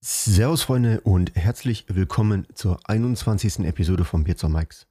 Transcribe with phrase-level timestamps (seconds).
[0.00, 3.66] Servus Freunde und herzlich willkommen zur 21.
[3.66, 4.86] Episode von Pizza Mikes.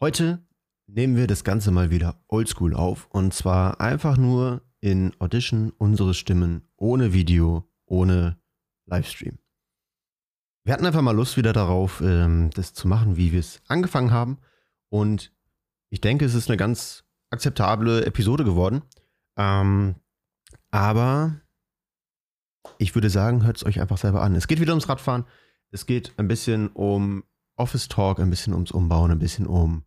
[0.00, 0.44] Heute
[0.88, 6.12] nehmen wir das Ganze mal wieder oldschool auf und zwar einfach nur in Audition unsere
[6.12, 8.40] Stimmen ohne Video, ohne
[8.86, 9.38] Livestream.
[10.64, 14.10] Wir hatten einfach mal Lust wieder darauf, ähm, das zu machen, wie wir es angefangen
[14.10, 14.38] haben
[14.88, 15.32] und
[15.88, 18.82] ich denke, es ist eine ganz akzeptable Episode geworden.
[19.36, 19.94] Ähm,
[20.72, 21.40] aber
[22.78, 24.34] ich würde sagen, hört es euch einfach selber an.
[24.34, 25.24] Es geht wieder ums Radfahren.
[25.70, 27.24] Es geht ein bisschen um
[27.56, 29.84] Office Talk, ein bisschen ums Umbauen, ein bisschen um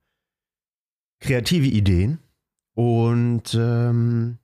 [1.20, 2.20] kreative Ideen.
[2.74, 4.40] Und ähm,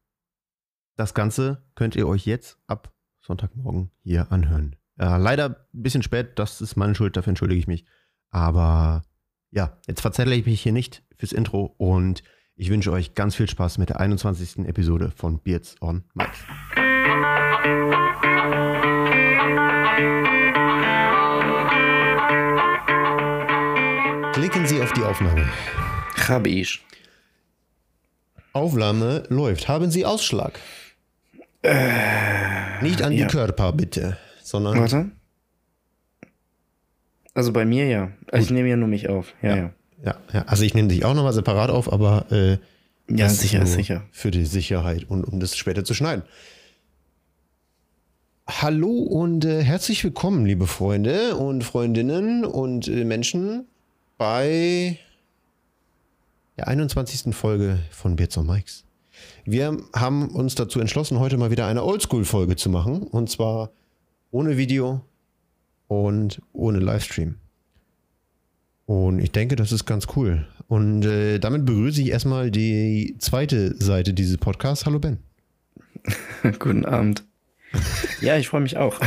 [0.96, 4.76] das Ganze könnt ihr euch jetzt ab Sonntagmorgen hier anhören.
[4.98, 7.86] Äh, leider ein bisschen spät, das ist meine Schuld, dafür entschuldige ich mich.
[8.30, 9.04] Aber
[9.52, 12.23] ja, jetzt verzelle ich mich hier nicht fürs Intro und
[12.56, 14.66] ich wünsche euch ganz viel Spaß mit der 21.
[14.66, 16.40] Episode von Beards on Mics.
[24.50, 25.45] Klicken Sie auf die Aufnahme.
[26.30, 26.81] Habe ich.
[28.53, 29.67] Aufnahme läuft.
[29.67, 30.58] Haben Sie Ausschlag?
[32.81, 33.25] Nicht an ja.
[33.25, 35.12] die Körper, bitte, sondern Warte.
[37.34, 38.12] Also bei mir ja.
[38.31, 39.34] Also ich nehme ja nur mich auf.
[39.42, 39.73] Ja, ja.
[40.06, 40.44] ja, ja.
[40.44, 42.58] Also ich nehme dich auch nochmal separat auf, aber äh,
[43.14, 44.06] Ja, ist sicher, nur sicher.
[44.14, 46.23] Für die Sicherheit und um das später zu schneiden.
[48.48, 53.68] Hallo und äh, herzlich willkommen, liebe Freunde und Freundinnen und äh, Menschen
[54.18, 55.00] bei
[56.58, 57.36] der 21.
[57.36, 58.84] Folge von Beards on Mikes.
[59.46, 63.04] Wir haben uns dazu entschlossen, heute mal wieder eine Oldschool-Folge zu machen.
[63.04, 63.72] Und zwar
[64.32, 65.02] ohne Video
[65.88, 67.36] und ohne Livestream.
[68.86, 70.48] Und ich denke, das ist ganz cool.
[70.68, 74.86] Und äh, damit begrüße ich erstmal die zweite Seite dieses Podcasts.
[74.86, 75.18] Hallo Ben.
[76.59, 77.24] Guten Abend.
[78.22, 79.00] Ja, ich freue mich auch.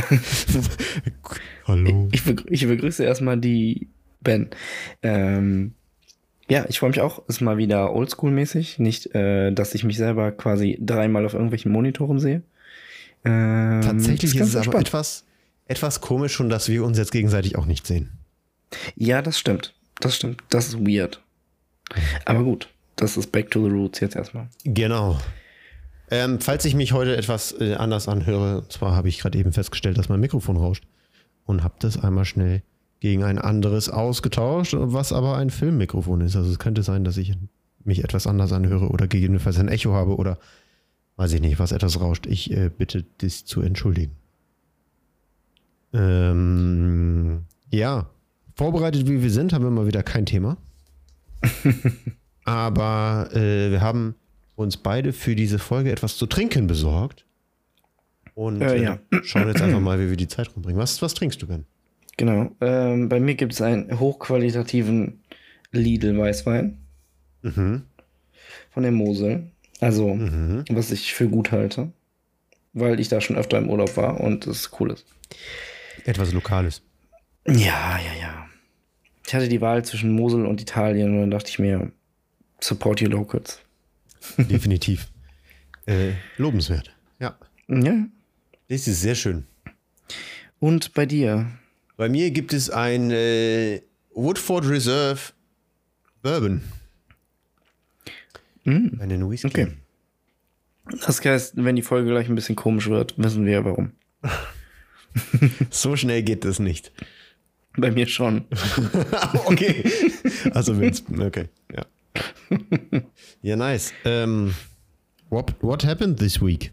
[1.65, 2.09] Hallo.
[2.11, 3.87] Ich, ich begrüße erstmal die
[4.21, 4.49] Ben.
[5.01, 5.73] Ähm,
[6.49, 7.27] ja, ich freue mich auch.
[7.27, 8.79] Ist mal wieder oldschool-mäßig.
[8.79, 12.41] Nicht, äh, dass ich mich selber quasi dreimal auf irgendwelchen Monitoren sehe.
[13.23, 15.25] Ähm, Tatsächlich ist, ganz es aber etwas,
[15.67, 18.11] etwas komisch schon, dass wir uns jetzt gegenseitig auch nicht sehen.
[18.95, 19.73] Ja, das stimmt.
[19.99, 20.41] Das stimmt.
[20.49, 21.21] Das ist weird.
[22.25, 22.69] Aber gut.
[22.95, 24.47] Das ist back to the roots jetzt erstmal.
[24.63, 25.19] Genau.
[26.09, 29.53] Ähm, falls ich mich heute etwas äh, anders anhöre, und zwar habe ich gerade eben
[29.53, 30.83] festgestellt, dass mein Mikrofon rauscht
[31.45, 32.61] und habe das einmal schnell
[33.01, 36.35] gegen ein anderes ausgetauscht, was aber ein Filmmikrofon ist.
[36.37, 37.33] Also es könnte sein, dass ich
[37.83, 40.37] mich etwas anders anhöre oder gegebenenfalls ein Echo habe oder
[41.17, 42.27] weiß ich nicht, was etwas rauscht.
[42.27, 44.15] Ich äh, bitte das zu entschuldigen.
[45.93, 47.41] Ähm,
[47.71, 48.09] ja,
[48.55, 50.57] vorbereitet wie wir sind, haben wir mal wieder kein Thema.
[52.45, 54.15] Aber äh, wir haben
[54.55, 57.25] uns beide für diese Folge etwas zu trinken besorgt.
[58.35, 58.99] Und Äh, äh, ja.
[59.23, 60.79] schauen jetzt einfach mal, wie wir die Zeit rumbringen.
[60.79, 61.65] Was, was trinkst du denn?
[62.17, 62.51] Genau.
[62.61, 65.21] Ähm, bei mir gibt es einen hochqualitativen
[65.71, 66.77] Lidl-Weißwein
[67.41, 67.83] Mhm.
[68.71, 69.47] von der Mosel.
[69.79, 70.65] Also, Mhm.
[70.69, 71.91] was ich für gut halte.
[72.73, 75.05] Weil ich da schon öfter im Urlaub war und es cool ist.
[76.05, 76.81] Etwas Lokales.
[77.47, 78.47] Ja, ja, ja.
[79.27, 81.91] Ich hatte die Wahl zwischen Mosel und Italien und dann dachte ich mir,
[82.59, 83.59] support your locals.
[84.37, 85.07] Definitiv.
[85.87, 86.95] äh, lobenswert.
[87.19, 87.35] Ja.
[87.67, 88.05] Ja.
[88.69, 89.45] Das ist sehr schön.
[90.59, 91.47] Und bei dir?
[92.01, 93.83] Bei mir gibt es ein äh,
[94.15, 95.19] Woodford Reserve
[96.23, 96.63] Bourbon.
[98.63, 99.45] Mm, Einen Whisky.
[99.49, 99.67] okay.
[101.05, 103.91] Das heißt, wenn die Folge gleich ein bisschen komisch wird, wissen wir warum.
[105.69, 106.91] So schnell geht das nicht.
[107.77, 108.45] Bei mir schon.
[109.45, 109.83] okay.
[110.55, 111.85] Also wenn's, okay, ja.
[113.43, 113.93] Ja, nice.
[114.05, 114.55] Ähm,
[115.29, 116.71] what, what happened this week?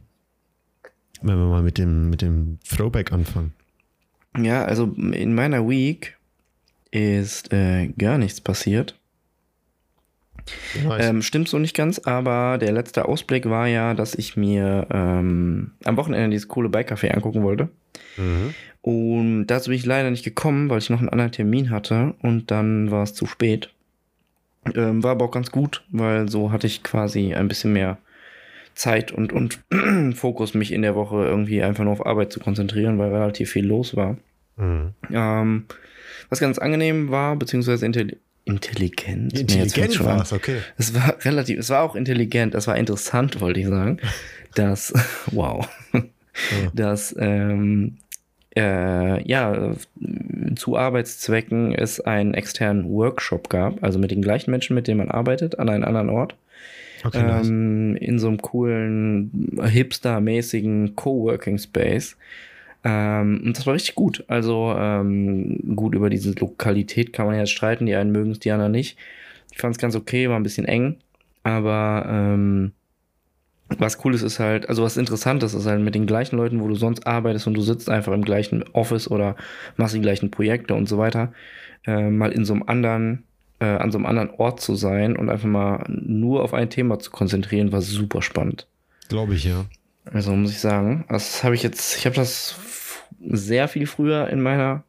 [1.21, 3.53] Wenn wir mal mit dem, mit dem Throwback anfangen.
[4.45, 6.17] Ja, also in meiner Week
[6.91, 8.95] ist äh, gar nichts passiert.
[10.83, 11.07] Nice.
[11.07, 15.73] Ähm, stimmt so nicht ganz, aber der letzte Ausblick war ja, dass ich mir ähm,
[15.85, 17.69] am Wochenende dieses coole Bike-Café angucken wollte.
[18.17, 18.55] mhm.
[18.81, 22.51] Und dazu bin ich leider nicht gekommen, weil ich noch einen anderen Termin hatte und
[22.51, 23.71] dann war es zu spät.
[24.75, 27.99] Ähm, war aber auch ganz gut, weil so hatte ich quasi ein bisschen mehr
[28.75, 29.61] Zeit und, und
[30.15, 33.67] Fokus, mich in der Woche irgendwie einfach nur auf Arbeit zu konzentrieren, weil relativ viel
[33.67, 34.17] los war.
[34.59, 34.95] Mhm.
[35.11, 35.65] Ähm,
[36.29, 39.39] was ganz angenehm war, beziehungsweise intelli intelligent.
[39.39, 40.07] Intelligent an.
[40.07, 40.59] war es, okay.
[40.79, 43.99] Es war relativ, es war auch intelligent, es war interessant, wollte ich sagen,
[44.55, 44.93] dass,
[45.31, 45.69] wow,
[46.75, 47.99] dass, ähm,
[48.57, 49.75] äh, ja,
[50.57, 55.11] zu Arbeitszwecken es einen externen Workshop gab, also mit den gleichen Menschen, mit denen man
[55.11, 56.35] arbeitet, an einem anderen Ort.
[57.05, 57.47] Okay, nice.
[57.47, 62.17] ähm, in so einem coolen, hipster-mäßigen Coworking Space.
[62.85, 64.25] Ähm, und das war richtig gut.
[64.29, 67.87] Also ähm, gut, über diese Lokalität kann man jetzt streiten.
[67.87, 68.97] Die einen mögen es, die anderen nicht.
[69.53, 70.97] Ich fand es ganz okay, war ein bisschen eng.
[71.43, 72.73] Aber ähm,
[73.77, 76.61] was cool ist, ist halt, also was interessant ist, ist halt mit den gleichen Leuten,
[76.61, 79.37] wo du sonst arbeitest und du sitzt einfach im gleichen Office oder
[79.77, 81.33] machst die gleichen Projekte und so weiter,
[81.87, 83.25] äh, mal in so einem anderen,
[83.61, 86.99] äh, an so einem anderen Ort zu sein und einfach mal nur auf ein Thema
[86.99, 88.67] zu konzentrieren, war super spannend.
[89.09, 89.67] Glaube ich, ja.
[90.13, 92.57] Also muss ich sagen, das habe ich jetzt, ich habe das
[93.21, 94.85] sehr viel früher in meiner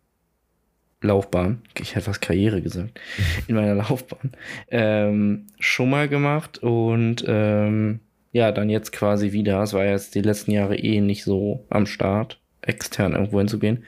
[1.01, 2.99] Laufbahn, ich hätte fast Karriere gesagt,
[3.47, 4.31] in meiner Laufbahn,
[4.69, 7.99] ähm, schon mal gemacht und ähm,
[8.31, 9.63] ja, dann jetzt quasi wieder.
[9.63, 13.83] Es war jetzt die letzten Jahre eh nicht so am Start, extern irgendwo hinzugehen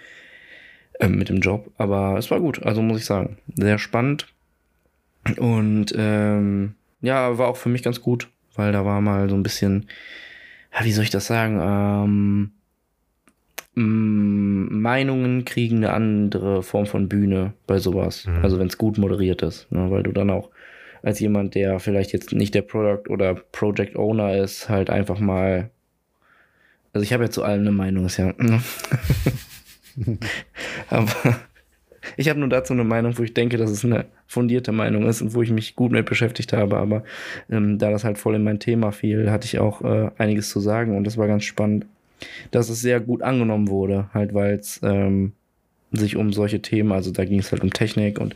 [0.99, 4.27] ähm, mit dem Job, aber es war gut, also muss ich sagen, sehr spannend
[5.37, 9.43] und ähm, ja, war auch für mich ganz gut, weil da war mal so ein
[9.43, 9.87] bisschen,
[10.73, 12.51] ja, wie soll ich das sagen, ähm,
[13.73, 18.27] Meinungen kriegen eine andere Form von Bühne bei sowas.
[18.27, 18.44] Mhm.
[18.44, 19.89] Also wenn es gut moderiert ist, ne?
[19.89, 20.50] weil du dann auch
[21.03, 25.71] als jemand, der vielleicht jetzt nicht der Product oder Project Owner ist, halt einfach mal.
[26.94, 28.33] Also ich habe ja zu allem eine Meinung, ist ja.
[28.38, 28.62] Ne?
[30.89, 31.39] Aber
[32.18, 35.21] ich habe nur dazu eine Meinung, wo ich denke, dass es eine fundierte Meinung ist
[35.21, 36.77] und wo ich mich gut mit beschäftigt habe.
[36.77, 37.03] Aber
[37.50, 40.59] ähm, da das halt voll in mein Thema fiel, hatte ich auch äh, einiges zu
[40.59, 41.86] sagen und das war ganz spannend
[42.51, 45.33] dass es sehr gut angenommen wurde, halt weil es ähm,
[45.92, 48.36] sich um solche Themen, also da ging es halt um Technik und,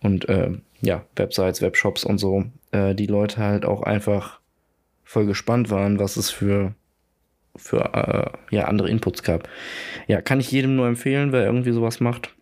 [0.00, 0.50] und äh,
[0.80, 4.40] ja, Websites, Webshops und so, äh, die Leute halt auch einfach
[5.04, 6.74] voll gespannt waren, was es für,
[7.56, 9.48] für äh, ja, andere Inputs gab.
[10.06, 12.34] Ja, kann ich jedem nur empfehlen, wer irgendwie sowas macht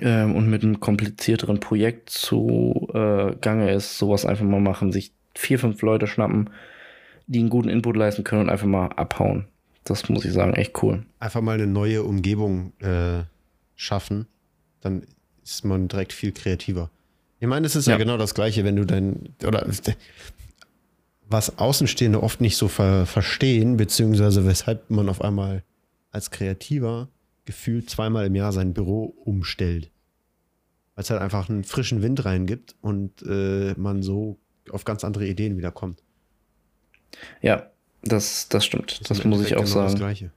[0.00, 5.12] ähm, und mit einem komplizierteren Projekt zu äh, Gange ist, sowas einfach mal machen, sich
[5.34, 6.50] vier, fünf Leute schnappen,
[7.26, 9.46] die einen guten Input leisten können und einfach mal abhauen.
[9.84, 11.04] Das muss ich sagen, echt cool.
[11.18, 13.24] Einfach mal eine neue Umgebung äh,
[13.74, 14.26] schaffen,
[14.80, 15.02] dann
[15.42, 16.90] ist man direkt viel kreativer.
[17.40, 17.94] Ich meine, es ist ja.
[17.94, 19.66] ja, genau das Gleiche, wenn du dein, oder
[21.28, 25.64] was Außenstehende oft nicht so ver verstehen, beziehungsweise weshalb man auf einmal
[26.12, 27.08] als Kreativer
[27.44, 29.90] gefühlt zweimal im Jahr sein Büro umstellt.
[30.94, 34.38] Weil es halt einfach einen frischen Wind reingibt und äh, man so
[34.70, 36.02] auf ganz andere Ideen wiederkommt.
[37.40, 37.70] Ja,
[38.02, 39.00] das, das stimmt.
[39.00, 39.92] Das, das muss ich auch genau sagen.
[39.92, 40.30] Das Gleiche.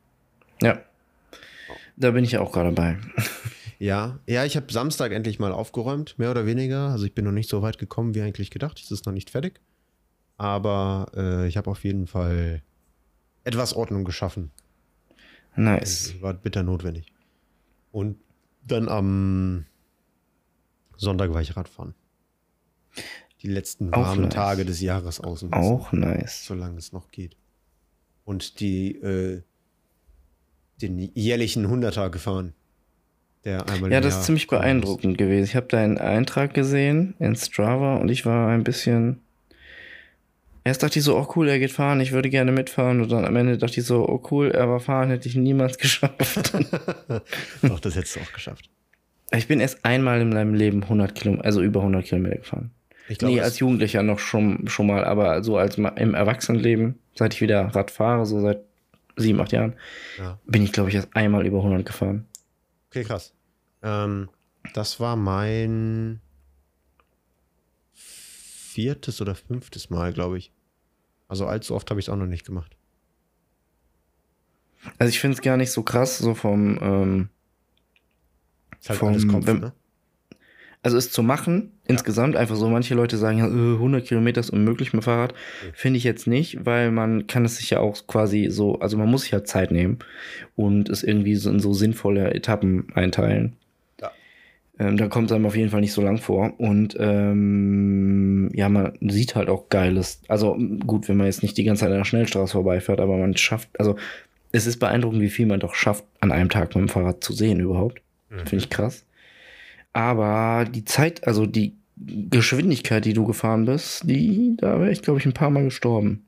[0.62, 0.82] Ja.
[1.98, 2.98] Da bin ich ja auch gerade bei.
[3.78, 6.90] Ja, ja, ich habe Samstag endlich mal aufgeräumt, mehr oder weniger.
[6.90, 8.80] Also ich bin noch nicht so weit gekommen, wie eigentlich gedacht.
[8.80, 9.60] Es ist noch nicht fertig.
[10.38, 12.62] Aber äh, ich habe auf jeden Fall
[13.44, 14.52] etwas Ordnung geschaffen.
[15.56, 16.14] Nice.
[16.14, 17.14] Das war bitter notwendig.
[17.92, 18.18] Und
[18.64, 19.66] dann am
[20.98, 21.94] Sonntag war ich Radfahren.
[23.42, 24.34] Die letzten warmen nice.
[24.34, 25.54] Tage des Jahres außen.
[25.54, 26.46] Auch nice.
[26.46, 27.38] Solange es noch geht
[28.26, 29.44] und die äh,
[30.82, 32.54] den jährlichen Hunderter gefahren.
[33.46, 35.18] Der einmal ja, das ist ziemlich beeindruckend ist.
[35.20, 35.46] gewesen.
[35.46, 39.22] Ich habe deinen Eintrag gesehen in Strava und ich war ein bisschen.
[40.68, 43.00] Erst dachte ich so, oh cool, er geht fahren, ich würde gerne mitfahren.
[43.00, 45.78] Und dann am Ende dachte ich so, oh cool, er war fahren, hätte ich niemals
[45.78, 46.54] geschafft.
[47.62, 48.68] Doch, das hättest du auch geschafft.
[49.32, 52.72] Ich bin erst einmal in meinem Leben 100 Kilometer, also über 100 Kilometer gefahren.
[53.08, 57.36] Ich glaub, nee, als Jugendlicher noch schon, schon mal, aber so als im Erwachsenenleben, seit
[57.36, 58.62] ich wieder Rad fahre, so seit
[59.18, 59.76] sieben, acht Jahren,
[60.18, 60.40] ja.
[60.48, 62.26] bin ich, glaube ich, erst einmal über 100 gefahren.
[62.90, 63.34] Okay, krass.
[63.84, 64.30] Ähm,
[64.74, 66.22] das war mein
[67.94, 70.52] viertes oder fünftes Mal, glaube ich.
[71.28, 72.76] Also allzu oft habe ich es auch noch nicht gemacht.
[75.00, 77.30] Also ich finde es gar nicht so krass, so vom ähm,
[78.80, 79.74] ist halt vom, alles Kopf, wenn, ne?
[80.84, 81.94] also es zu machen, ja.
[81.96, 85.34] insgesamt einfach so, manche Leute sagen ja, 100 äh, Kilometer ist unmöglich mit Fahrrad,
[85.74, 89.10] finde ich jetzt nicht, weil man kann es sich ja auch quasi so, also man
[89.10, 89.98] muss sich ja Zeit nehmen
[90.56, 93.56] und es irgendwie so in so sinnvolle Etappen einteilen.
[94.78, 98.68] Ähm, da kommt es einem auf jeden Fall nicht so lang vor und ähm, ja,
[98.68, 102.00] man sieht halt auch geiles, also gut, wenn man jetzt nicht die ganze Zeit an
[102.00, 103.96] der Schnellstraße vorbeifährt, aber man schafft, also
[104.52, 107.34] es ist beeindruckend, wie viel man doch schafft, an einem Tag mit dem Fahrrad zu
[107.34, 108.02] sehen überhaupt.
[108.30, 108.40] Mhm.
[108.40, 109.06] Finde ich krass.
[109.94, 115.20] Aber die Zeit, also die Geschwindigkeit, die du gefahren bist, die, da wäre ich, glaube
[115.20, 116.26] ich, ein paar Mal gestorben.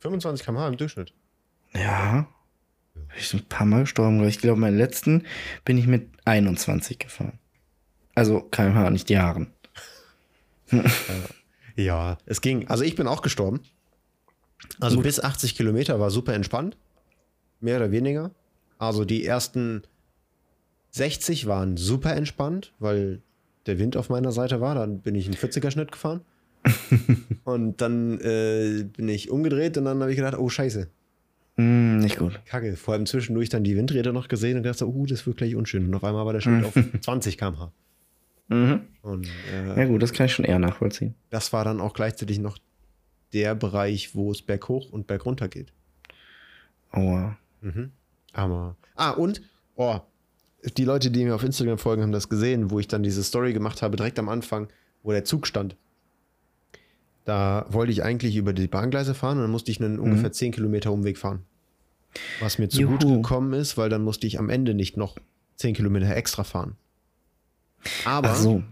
[0.00, 1.12] 25 km/h im Durchschnitt.
[1.74, 2.26] Ja.
[3.18, 4.22] Ich bin ein paar Mal gestorben.
[4.26, 5.24] Ich glaube, meinen letzten
[5.64, 7.38] bin ich mit 21 gefahren.
[8.16, 9.48] Also kmh, nicht Jahren.
[11.76, 12.66] ja, es ging.
[12.66, 13.60] Also ich bin auch gestorben.
[14.80, 15.04] Also Gut.
[15.04, 16.76] bis 80 Kilometer war super entspannt.
[17.60, 18.32] Mehr oder weniger.
[18.78, 19.82] Also die ersten
[20.90, 23.20] 60 waren super entspannt, weil
[23.66, 24.74] der Wind auf meiner Seite war.
[24.74, 26.22] Dann bin ich einen 40er-Schnitt gefahren.
[27.44, 30.88] und dann äh, bin ich umgedreht und dann habe ich gedacht, oh Scheiße.
[31.56, 32.40] Mm, Nicht gut.
[32.46, 32.76] Kacke.
[32.76, 35.54] Vor allem zwischendurch dann die Windräder noch gesehen und gedacht, so, uh, das wird gleich
[35.54, 35.86] unschön.
[35.86, 37.72] Und auf einmal war der Schild auf 20 km/h.
[38.48, 38.82] Mhm.
[39.02, 41.14] Und äh, Ja gut, das kann ich schon eher nachvollziehen.
[41.30, 42.58] das war dann auch gleichzeitig noch
[43.32, 45.72] der Bereich, wo es berghoch und bergunter geht.
[46.92, 47.36] Aua.
[47.60, 47.90] Mhm.
[48.32, 48.76] Aber.
[48.94, 49.42] Ah, und,
[49.74, 49.98] oh,
[50.76, 53.52] die Leute, die mir auf Instagram folgen, haben das gesehen, wo ich dann diese Story
[53.52, 54.68] gemacht habe, direkt am Anfang,
[55.02, 55.76] wo der Zug stand.
[57.24, 60.52] Da wollte ich eigentlich über die Bahngleise fahren und dann musste ich einen ungefähr 10
[60.52, 61.40] Kilometer Umweg fahren.
[62.40, 65.16] Was mir zugute gekommen ist, weil dann musste ich am Ende nicht noch
[65.56, 66.76] 10 Kilometer extra fahren.
[68.04, 68.62] Aber so.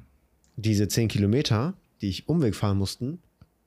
[0.57, 3.21] diese 10 Kilometer, die ich Umweg fahren mussten,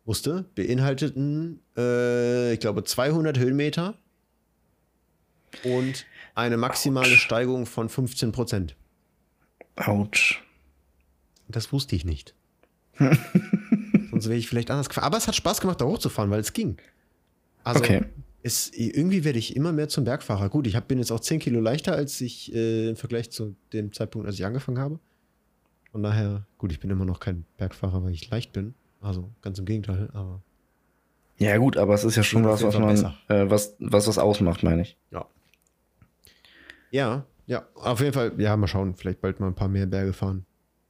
[0.06, 3.96] musste, beinhalteten, äh, ich glaube, 200 Höhenmeter
[5.63, 8.75] und eine maximale Steigung von 15 Prozent.
[9.75, 10.41] Autsch.
[11.48, 12.34] Das wusste ich nicht.
[13.00, 15.06] Sonst wäre ich vielleicht anders gefahren.
[15.06, 16.77] Aber es hat Spaß gemacht, da hochzufahren, weil es ging.
[17.63, 18.03] Also, Okay.
[18.44, 20.50] es, irgendwie werde ich immer mehr zum Bergfahrer.
[20.50, 23.56] Gut, ich hab, bin jetzt auch 10 Kilo leichter, als ich äh, im Vergleich zu
[23.74, 25.00] dem Zeitpunkt, als ich angefangen habe.
[25.91, 28.74] Von daher, gut, ich bin immer noch kein Bergfahrer, weil ich leicht bin.
[29.01, 30.41] Also ganz im Gegenteil, aber
[31.38, 32.96] Ja gut, aber es ist ja schon was, was man,
[33.27, 34.98] äh, was, was was ausmacht, meine ich.
[35.12, 35.25] ja.
[36.89, 40.13] Ja, ja, auf jeden Fall, ja, mal schauen, vielleicht bald mal ein paar mehr Berge
[40.13, 40.46] fahren.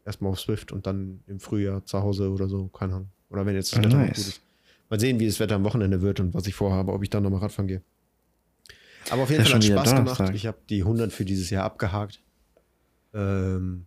[0.06, 3.10] Erstmal auf Swift und dann im Frühjahr zu Hause oder so, keine Ahnung.
[3.30, 4.08] Oder wenn jetzt das Wetter nice.
[4.08, 4.42] gut ist.
[4.90, 7.24] Mal sehen, wie das Wetter am Wochenende wird und was ich vorhabe, ob ich dann
[7.24, 7.82] nochmal Radfahren gehe.
[9.10, 10.32] Aber auf jeden Fall hat wieder Spaß gemacht.
[10.34, 12.22] Ich habe die 100 für dieses Jahr abgehakt.
[13.14, 13.86] Ähm,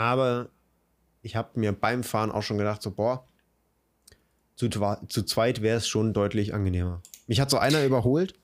[0.00, 0.48] aber
[1.20, 3.26] ich habe mir beim Fahren auch schon gedacht, so, boah,
[4.56, 7.02] zu, zu zweit wäre es schon deutlich angenehmer.
[7.26, 8.34] Mich hat so einer überholt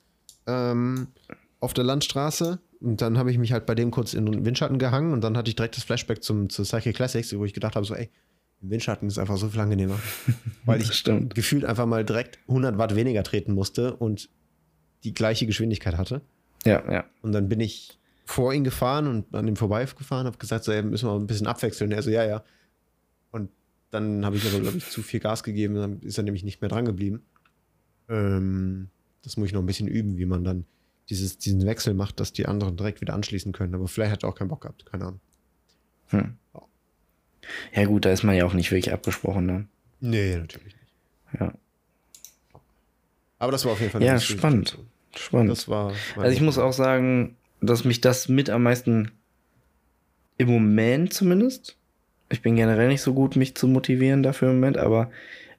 [0.45, 1.07] ähm,
[1.59, 4.77] auf der Landstraße und dann habe ich mich halt bei dem kurz in den Windschatten
[4.77, 7.75] gehangen und dann hatte ich direkt das Flashback zum, zu Cycle Classics, wo ich gedacht
[7.75, 8.11] habe, so, ey,
[8.61, 9.99] im Windschatten ist einfach so viel angenehmer.
[10.65, 14.29] Weil ich gefühlt einfach mal direkt 100 Watt weniger treten musste und
[15.03, 16.21] die gleiche Geschwindigkeit hatte.
[16.65, 17.05] Ja, ja.
[17.21, 17.96] Und dann bin ich
[18.27, 21.47] vor ihn gefahren und an ihm vorbeigefahren, habe gesagt, so, ey, müssen wir ein bisschen
[21.47, 21.91] abwechseln.
[21.91, 22.43] Er so, ja, ja.
[23.31, 23.49] Und
[23.89, 26.61] dann habe ich aber, glaube ich, zu viel Gas gegeben, dann ist er nämlich nicht
[26.61, 27.23] mehr dran geblieben.
[28.09, 28.89] Ähm,
[29.23, 30.65] das muss ich noch ein bisschen üben, wie man dann
[31.09, 33.73] dieses, diesen Wechsel macht, dass die anderen direkt wieder anschließen können.
[33.73, 35.19] Aber vielleicht hat er auch keinen Bock gehabt, keine Ahnung.
[36.07, 36.35] Hm.
[37.73, 39.67] Ja gut, da ist man ja auch nicht wirklich abgesprochen, ne?
[40.01, 41.39] Nee, natürlich nicht.
[41.39, 41.53] Ja.
[43.39, 44.77] Aber das war auf jeden Fall Ja, spannend.
[45.15, 45.51] Spannend.
[45.51, 45.93] Das war.
[46.17, 49.11] Also ich muss auch sagen, dass mich das mit am meisten
[50.37, 51.77] im Moment zumindest,
[52.29, 55.09] ich bin generell nicht so gut, mich zu motivieren dafür im Moment, aber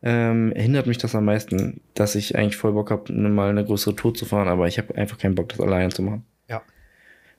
[0.02, 3.96] ähm, hindert mich das am meisten, dass ich eigentlich voll Bock habe, mal eine größere
[3.96, 6.24] Tour zu fahren, aber ich habe einfach keinen Bock, das alleine zu machen.
[6.48, 6.62] Ja.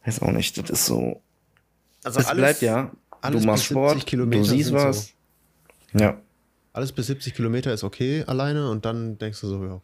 [0.06, 1.22] Weiß auch nicht, das ist so.
[2.04, 4.86] Also es bleibt ja, alles du machst bis 70 Sport, Kilometer du siehst sind so-
[4.86, 5.13] was.
[5.94, 6.22] Ja.
[6.74, 9.82] Alles bis 70 Kilometer ist okay alleine und dann denkst du so, ja.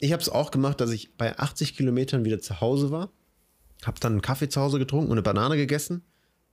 [0.00, 3.10] Ich habe es auch gemacht, dass ich bei 80 Kilometern wieder zu Hause war,
[3.84, 6.02] habe dann einen Kaffee zu Hause getrunken und eine Banane gegessen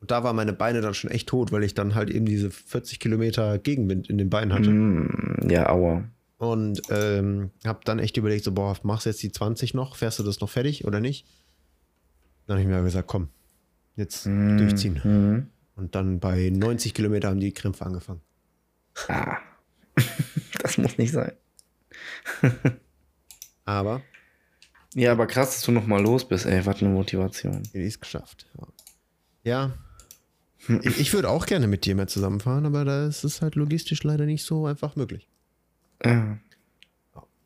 [0.02, 2.52] und da waren meine Beine dann schon echt tot, weil ich dann halt eben diese
[2.52, 4.70] 40 Kilometer Gegenwind in den Beinen hatte.
[4.70, 6.04] Mm, ja, aua.
[6.38, 10.20] Und ähm, habe dann echt überlegt, so, boah, machst du jetzt die 20 noch, fährst
[10.20, 11.26] du das noch fertig oder nicht?
[12.46, 13.30] Dann habe ich mir gesagt, komm,
[13.96, 15.02] jetzt Mm, durchziehen.
[15.04, 15.48] mhm.
[15.76, 18.22] Und dann bei 90 Kilometer haben die Krämpfe angefangen.
[19.08, 19.38] Ah.
[20.62, 21.32] das muss nicht sein.
[23.66, 24.02] Aber
[24.96, 26.66] Ja, aber krass, dass du noch mal los bist, ey.
[26.66, 27.62] Was eine Motivation.
[27.74, 28.48] Ich ist geschafft.
[29.44, 29.74] Ja.
[30.68, 30.80] ja.
[30.82, 34.02] Ich, ich würde auch gerne mit dir mehr zusammenfahren, aber da ist es halt logistisch
[34.04, 35.28] leider nicht so einfach möglich.
[36.04, 36.40] Ja.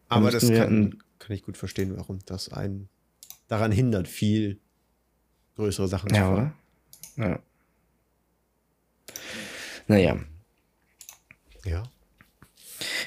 [0.07, 2.87] Aber das kann, kann ich gut verstehen, warum das einen
[3.47, 4.59] daran hindert, viel
[5.55, 6.53] größere Sachen Ja, zu fahren.
[7.17, 7.29] oder?
[7.29, 7.39] Ja.
[9.87, 10.19] Naja.
[11.65, 11.83] Ja.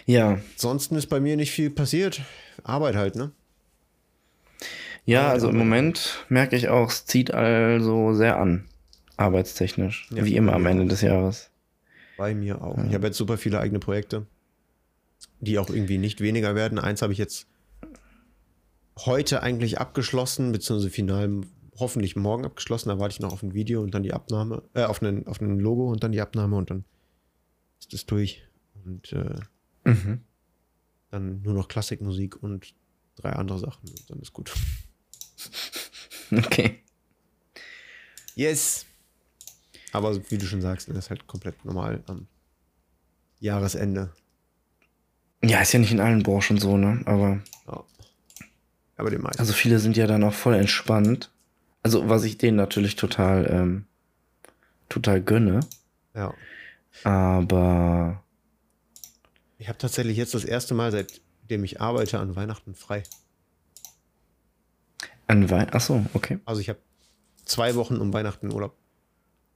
[0.04, 0.40] Ja.
[0.54, 2.20] Ansonsten ist bei mir nicht viel passiert.
[2.64, 3.32] Arbeit halt, ne?
[5.04, 5.56] Ja, also im.
[5.56, 8.68] Moment merke ich auch, es zieht also sehr an.
[9.16, 10.08] Arbeitstechnisch.
[10.14, 10.70] Ja, wie immer am ja.
[10.70, 11.50] Ende des Jahres.
[12.16, 12.78] Bei mir auch.
[12.84, 14.26] Ich habe jetzt super viele eigene Projekte,
[15.40, 16.78] die auch irgendwie nicht weniger werden.
[16.78, 17.46] Eins habe ich jetzt
[18.98, 21.40] heute eigentlich abgeschlossen, beziehungsweise final
[21.78, 22.90] hoffentlich morgen abgeschlossen.
[22.90, 25.40] Da warte ich noch auf ein Video und dann die Abnahme, äh, auf ein, auf
[25.40, 26.84] ein Logo und dann die Abnahme und dann
[27.80, 28.42] ist das durch.
[28.84, 29.36] Und äh,
[29.84, 30.20] Mhm.
[31.10, 32.74] dann nur noch Klassikmusik und
[33.16, 34.52] drei andere Sachen und dann ist gut.
[36.32, 36.82] Okay.
[38.34, 38.86] Yes!
[39.92, 42.26] Aber wie du schon sagst, das ist halt komplett normal am
[43.40, 44.10] Jahresende.
[45.44, 47.02] Ja, ist ja nicht in allen Branchen so, ne?
[47.04, 47.84] Aber, Ja.
[48.96, 49.40] Aber den meisten.
[49.40, 51.30] also viele sind ja dann auch voll entspannt.
[51.82, 53.86] Also, was ich denen natürlich total, ähm,
[54.88, 55.60] total gönne.
[56.14, 56.32] ja.
[57.04, 58.22] Aber,
[59.58, 63.02] Ich habe tatsächlich jetzt das erste Mal, seitdem ich arbeite, an Weihnachten frei.
[65.26, 65.74] An Weihnachten?
[65.74, 66.38] Achso, okay.
[66.44, 66.78] Also ich habe
[67.44, 68.76] zwei Wochen um Weihnachten Urlaub.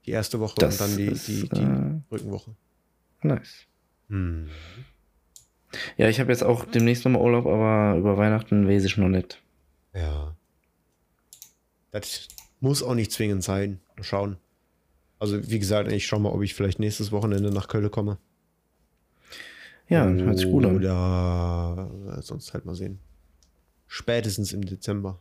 [0.06, 2.54] Die erste Woche Das und dann die, ist, die, die äh, Brückenwoche.
[3.22, 3.66] Nice.
[4.08, 4.48] Hm.
[5.96, 9.42] Ja, ich habe jetzt auch demnächst nochmal Urlaub, aber über Weihnachten weiß ich noch nicht.
[9.94, 10.36] Ja.
[11.90, 12.28] Das
[12.60, 13.80] muss auch nicht zwingend sein.
[13.96, 14.36] Mal schauen.
[15.18, 18.18] Also, wie gesagt, ich schau mal, ob ich vielleicht nächstes Wochenende nach Köln komme.
[19.88, 20.76] Ja, hört sich gut an.
[20.76, 22.98] Oder sonst halt mal sehen.
[23.86, 25.20] Spätestens im Dezember.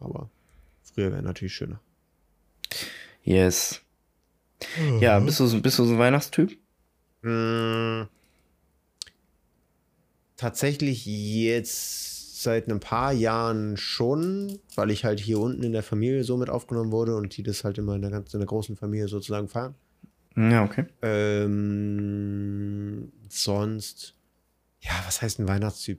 [0.00, 0.28] Aber
[0.82, 1.80] früher wäre natürlich schöner.
[3.22, 3.80] Yes.
[5.00, 6.56] Ja, bist du, so- bist du so ein Weihnachtstyp?
[7.22, 8.02] Mm.
[10.36, 16.22] Tatsächlich jetzt seit ein paar Jahren schon, weil ich halt hier unten in der Familie
[16.24, 18.76] so mit aufgenommen wurde und die das halt immer in der ganzen, in der großen
[18.76, 19.74] Familie sozusagen feiern.
[20.36, 20.84] Ja, okay.
[21.00, 22.30] Ähm,
[23.30, 24.14] sonst,
[24.80, 25.98] ja, was heißt ein Weihnachtstyp?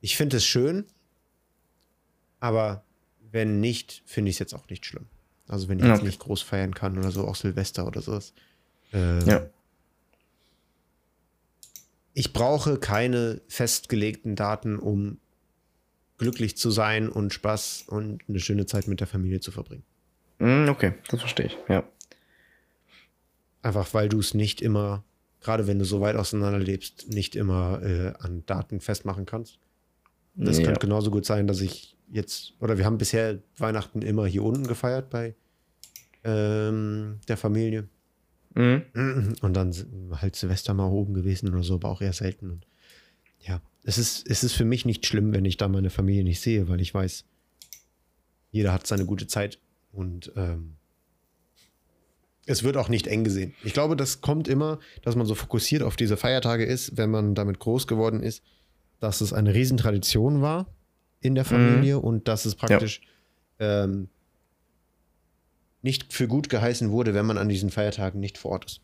[0.00, 0.86] Ich finde es schön,
[2.40, 2.82] aber
[3.32, 5.06] wenn nicht, finde ich es jetzt auch nicht schlimm.
[5.48, 6.06] Also wenn ich jetzt Okay.
[6.06, 8.32] nicht groß feiern kann oder so, auch Silvester oder sowas.
[8.92, 9.46] Ähm, Ja.
[12.14, 15.18] Ich brauche keine festgelegten Daten, um
[16.18, 19.84] glücklich zu sein und Spaß und eine schöne Zeit mit der Familie zu verbringen.
[20.38, 21.58] Mm, Okay, das verstehe ich.
[21.68, 21.84] Ja.
[23.62, 25.04] Einfach weil du es nicht immer,
[25.40, 29.58] gerade wenn du so weit auseinander lebst, nicht immer äh, an Daten festmachen kannst.
[30.36, 30.64] Das ja.
[30.64, 34.66] könnte genauso gut sein, dass ich jetzt, oder wir haben bisher Weihnachten immer hier unten
[34.66, 35.34] gefeiert bei
[36.24, 37.88] ähm, der Familie.
[38.54, 39.34] Mhm.
[39.40, 39.74] Und dann
[40.20, 42.50] halt Silvester mal oben gewesen oder so, aber auch eher selten.
[42.50, 42.66] Und
[43.40, 46.40] ja, es ist, es ist für mich nicht schlimm, wenn ich da meine Familie nicht
[46.40, 47.24] sehe, weil ich weiß,
[48.50, 49.58] jeder hat seine gute Zeit
[49.92, 50.76] und ähm,
[52.46, 53.54] es wird auch nicht eng gesehen.
[53.64, 57.34] Ich glaube, das kommt immer, dass man so fokussiert auf diese Feiertage ist, wenn man
[57.34, 58.42] damit groß geworden ist,
[59.00, 60.66] dass es eine Riesentradition war
[61.26, 63.00] in der Familie und dass es praktisch
[63.58, 64.08] ähm,
[65.82, 68.80] nicht für gut geheißen wurde, wenn man an diesen Feiertagen nicht vor Ort ist.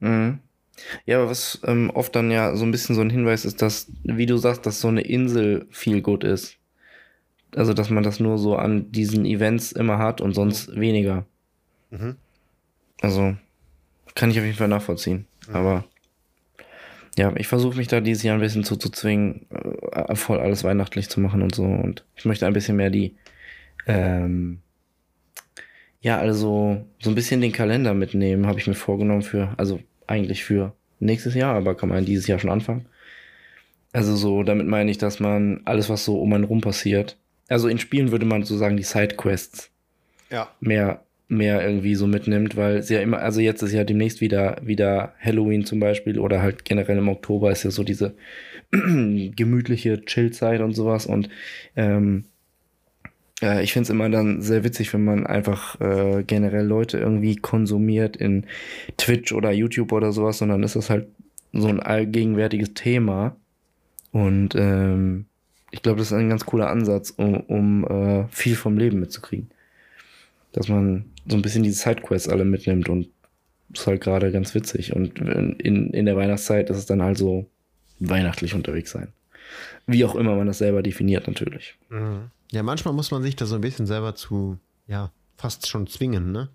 [0.00, 0.40] Mhm.
[1.06, 3.90] Ja, aber was ähm, oft dann ja so ein bisschen so ein Hinweis ist, dass,
[4.04, 6.58] wie du sagst, dass so eine Insel viel gut ist.
[7.54, 11.24] Also, dass man das nur so an diesen Events immer hat und sonst weniger.
[11.90, 12.16] Mhm.
[13.00, 13.36] Also,
[14.14, 15.26] kann ich auf jeden Fall nachvollziehen.
[15.52, 15.84] Aber
[17.18, 20.64] ja, ich versuche mich da dieses Jahr ein bisschen zu, zu zwingen, äh, voll alles
[20.64, 21.64] weihnachtlich zu machen und so.
[21.64, 23.16] Und ich möchte ein bisschen mehr die,
[23.86, 24.60] ähm,
[26.00, 30.44] ja, also so ein bisschen den Kalender mitnehmen, habe ich mir vorgenommen für, also eigentlich
[30.44, 32.86] für nächstes Jahr, aber kann man dieses Jahr schon anfangen.
[33.92, 37.16] Also so, damit meine ich, dass man alles, was so um einen rum passiert,
[37.48, 39.70] also in Spielen würde man sozusagen die Sidequests
[40.30, 40.50] Ja.
[40.60, 44.58] mehr, mehr irgendwie so mitnimmt, weil es ja immer, also jetzt ist ja demnächst wieder,
[44.62, 48.14] wieder Halloween zum Beispiel oder halt generell im Oktober ist ja so diese
[48.70, 51.28] gemütliche Chillzeit und sowas und
[51.74, 52.26] ähm,
[53.42, 57.36] äh, ich finde es immer dann sehr witzig, wenn man einfach äh, generell Leute irgendwie
[57.36, 58.46] konsumiert in
[58.96, 61.08] Twitch oder YouTube oder sowas, sondern ist das halt
[61.52, 63.36] so ein allgegenwärtiges Thema
[64.12, 65.26] und ähm,
[65.72, 69.50] ich glaube, das ist ein ganz cooler Ansatz, um, um äh, viel vom Leben mitzukriegen.
[70.56, 73.08] Dass man so ein bisschen diese Sidequests alle mitnimmt und
[73.72, 74.94] ist halt gerade ganz witzig.
[74.96, 77.48] Und in, in der Weihnachtszeit ist es dann halt so
[78.00, 79.12] weihnachtlich unterwegs sein.
[79.86, 81.76] Wie auch immer man das selber definiert, natürlich.
[82.52, 86.32] Ja, manchmal muss man sich da so ein bisschen selber zu, ja, fast schon zwingen,
[86.32, 86.48] ne?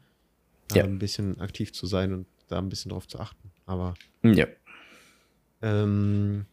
[0.69, 0.83] Da Ja.
[0.85, 3.51] ein bisschen aktiv zu sein und da ein bisschen drauf zu achten.
[3.65, 4.47] Aber Ja.
[5.61, 6.45] ähm,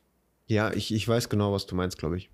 [0.46, 2.30] ja, ich, ich weiß genau, was du meinst, glaube ich.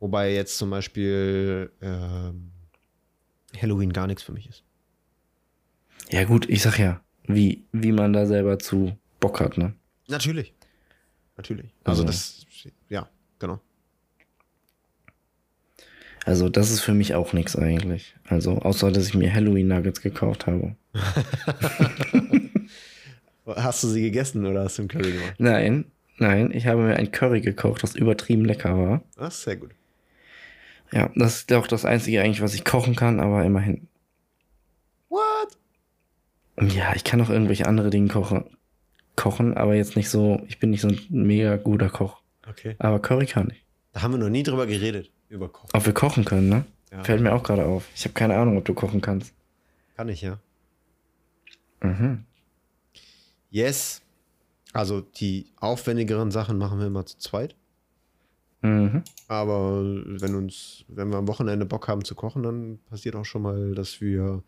[0.00, 2.50] Wobei jetzt zum Beispiel ähm,
[3.60, 4.62] Halloween gar nichts für mich ist.
[6.10, 9.74] Ja, gut, ich sag ja, wie, wie man da selber zu Bock hat, ne?
[10.08, 10.54] Natürlich.
[11.36, 11.70] Natürlich.
[11.84, 12.46] Also Also- das,
[12.88, 13.08] ja,
[13.38, 13.60] genau.
[16.26, 18.14] Also, das ist für mich auch nichts eigentlich.
[18.28, 20.76] Also, außer dass ich mir Halloween Nuggets gekauft habe.
[23.46, 25.34] Hast du sie gegessen oder hast du einen Curry gemacht?
[25.38, 25.86] Nein,
[26.18, 29.02] nein, ich habe mir ein Curry gekocht, das übertrieben lecker war.
[29.16, 29.70] Das ist sehr gut.
[30.92, 33.88] Ja, das ist auch das Einzige eigentlich, was ich kochen kann, aber immerhin.
[35.08, 35.56] What?
[36.60, 38.44] Ja, ich kann auch irgendwelche andere Dinge kochen,
[39.16, 42.20] kochen, aber jetzt nicht so, ich bin nicht so ein mega guter Koch.
[42.48, 42.74] Okay.
[42.78, 43.64] Aber Curry kann ich.
[43.92, 45.70] Da haben wir noch nie drüber geredet, über Kochen.
[45.72, 46.64] Ob wir kochen können, ne?
[46.90, 47.04] Ja.
[47.04, 47.88] Fällt mir auch gerade auf.
[47.94, 49.32] Ich habe keine Ahnung, ob du kochen kannst.
[49.96, 50.38] Kann ich, ja.
[51.82, 52.24] Mhm.
[53.50, 54.02] Yes.
[54.72, 57.56] Also die aufwendigeren Sachen machen wir immer zu zweit.
[58.62, 59.02] Mhm.
[59.28, 63.42] Aber wenn uns, wenn wir am Wochenende Bock haben zu kochen, dann passiert auch schon
[63.42, 64.42] mal, dass wir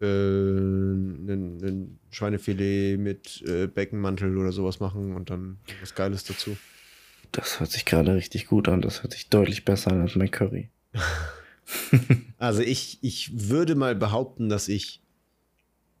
[0.00, 6.56] äh, ein, ein Schweinefilet mit äh, Beckenmantel oder sowas machen und dann was Geiles dazu.
[7.32, 8.80] Das hört sich gerade richtig gut an.
[8.80, 10.70] Das hört sich deutlich besser an als mein Curry.
[12.38, 15.00] also ich, ich würde mal behaupten, dass ich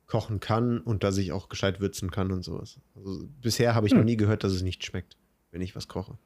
[0.06, 2.80] kochen kann und dass ich auch gescheit würzen kann und sowas.
[2.96, 4.00] Also bisher habe ich hm.
[4.00, 5.16] noch nie gehört, dass es nicht schmeckt,
[5.52, 6.18] wenn ich was koche.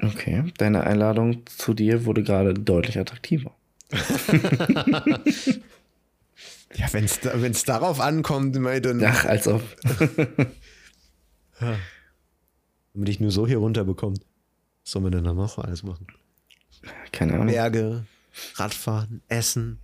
[0.00, 3.52] Okay, deine Einladung zu dir wurde gerade deutlich attraktiver.
[6.74, 9.04] ja, wenn es darauf ankommt, dann.
[9.04, 9.62] Ach, als ob.
[12.92, 14.16] Damit ich nur so hier runterbekomme.
[14.82, 16.06] Was soll man denn dann noch alles machen?
[17.12, 17.46] Keine Ahnung.
[17.46, 18.04] Berge,
[18.56, 19.78] Radfahren, Essen,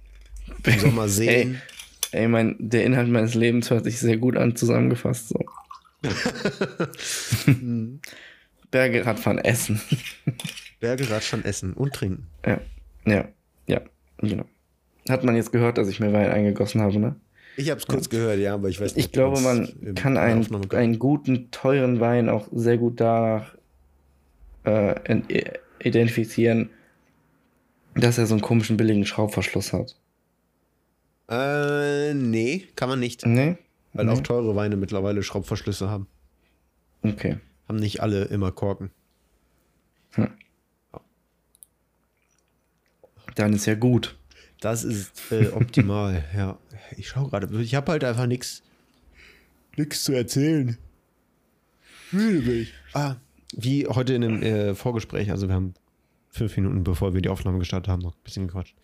[0.64, 1.60] im Sommer sehen.
[2.12, 5.44] Ey, ey mein, der Inhalt meines Lebens hört sich sehr gut an, zusammengefasst so.
[8.70, 9.80] Berge, Radfahren, Essen.
[10.80, 12.26] Berge, Radfahren, Essen und trinken.
[12.46, 12.60] Ja,
[13.04, 13.28] ja,
[13.66, 13.80] ja,
[14.18, 14.44] genau.
[15.08, 17.16] Hat man jetzt gehört, dass ich mir Wein eingegossen habe, ne?
[17.56, 18.10] Ich habe es kurz ja.
[18.18, 19.06] gehört, ja, aber ich weiß nicht.
[19.06, 23.56] Ich glaube, man kann einen, einen guten, teuren Wein auch sehr gut danach
[24.64, 24.94] äh,
[25.80, 26.70] identifizieren,
[27.94, 29.96] dass er so einen komischen, billigen Schraubverschluss hat.
[31.28, 33.26] Äh, nee, kann man nicht.
[33.26, 33.56] Nee?
[33.92, 34.12] Weil nee.
[34.12, 36.06] auch teure Weine mittlerweile Schraubverschlüsse haben.
[37.02, 37.36] Okay.
[37.70, 38.90] Haben nicht alle immer Korken.
[40.14, 40.28] Hm.
[43.36, 44.18] Dann ist ja gut.
[44.60, 46.58] Das ist äh, optimal, ja.
[46.96, 48.64] Ich schaue gerade, ich habe halt einfach nichts
[49.76, 50.78] nichts zu erzählen.
[52.10, 52.74] Müde bin ich.
[52.92, 53.14] Ah,
[53.52, 55.74] wie heute in einem äh, Vorgespräch, also wir haben
[56.28, 58.74] fünf Minuten bevor wir die Aufnahme gestartet haben, noch ein bisschen gequatscht.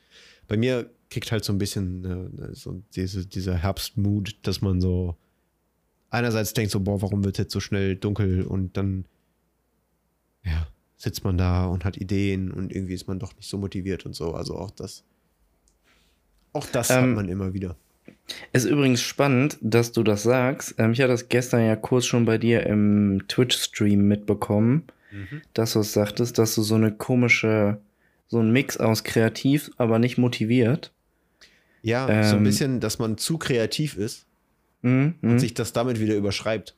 [0.46, 2.04] Bei mir kriegt halt so ein bisschen
[2.38, 5.16] äh, so diese, dieser Herbstmut, dass man so
[6.10, 9.04] einerseits denkt so, boah, warum wird es jetzt so schnell dunkel und dann
[10.44, 10.66] ja,
[10.96, 14.14] sitzt man da und hat Ideen und irgendwie ist man doch nicht so motiviert und
[14.14, 14.34] so.
[14.34, 15.04] Also auch das,
[16.52, 17.76] auch das ähm, hat man immer wieder.
[18.52, 20.74] Es ist übrigens spannend, dass du das sagst.
[20.78, 25.42] Ähm, ich hatte das gestern ja kurz schon bei dir im Twitch-Stream mitbekommen, mhm.
[25.54, 27.78] dass du es sagtest, dass du so eine komische,
[28.28, 30.92] so ein Mix aus kreativ, aber nicht motiviert.
[31.82, 34.26] Ja, ähm, so ein ähm, bisschen, dass man zu kreativ ist
[34.82, 35.38] mhm, und mhm.
[35.38, 36.76] sich das damit wieder überschreibt.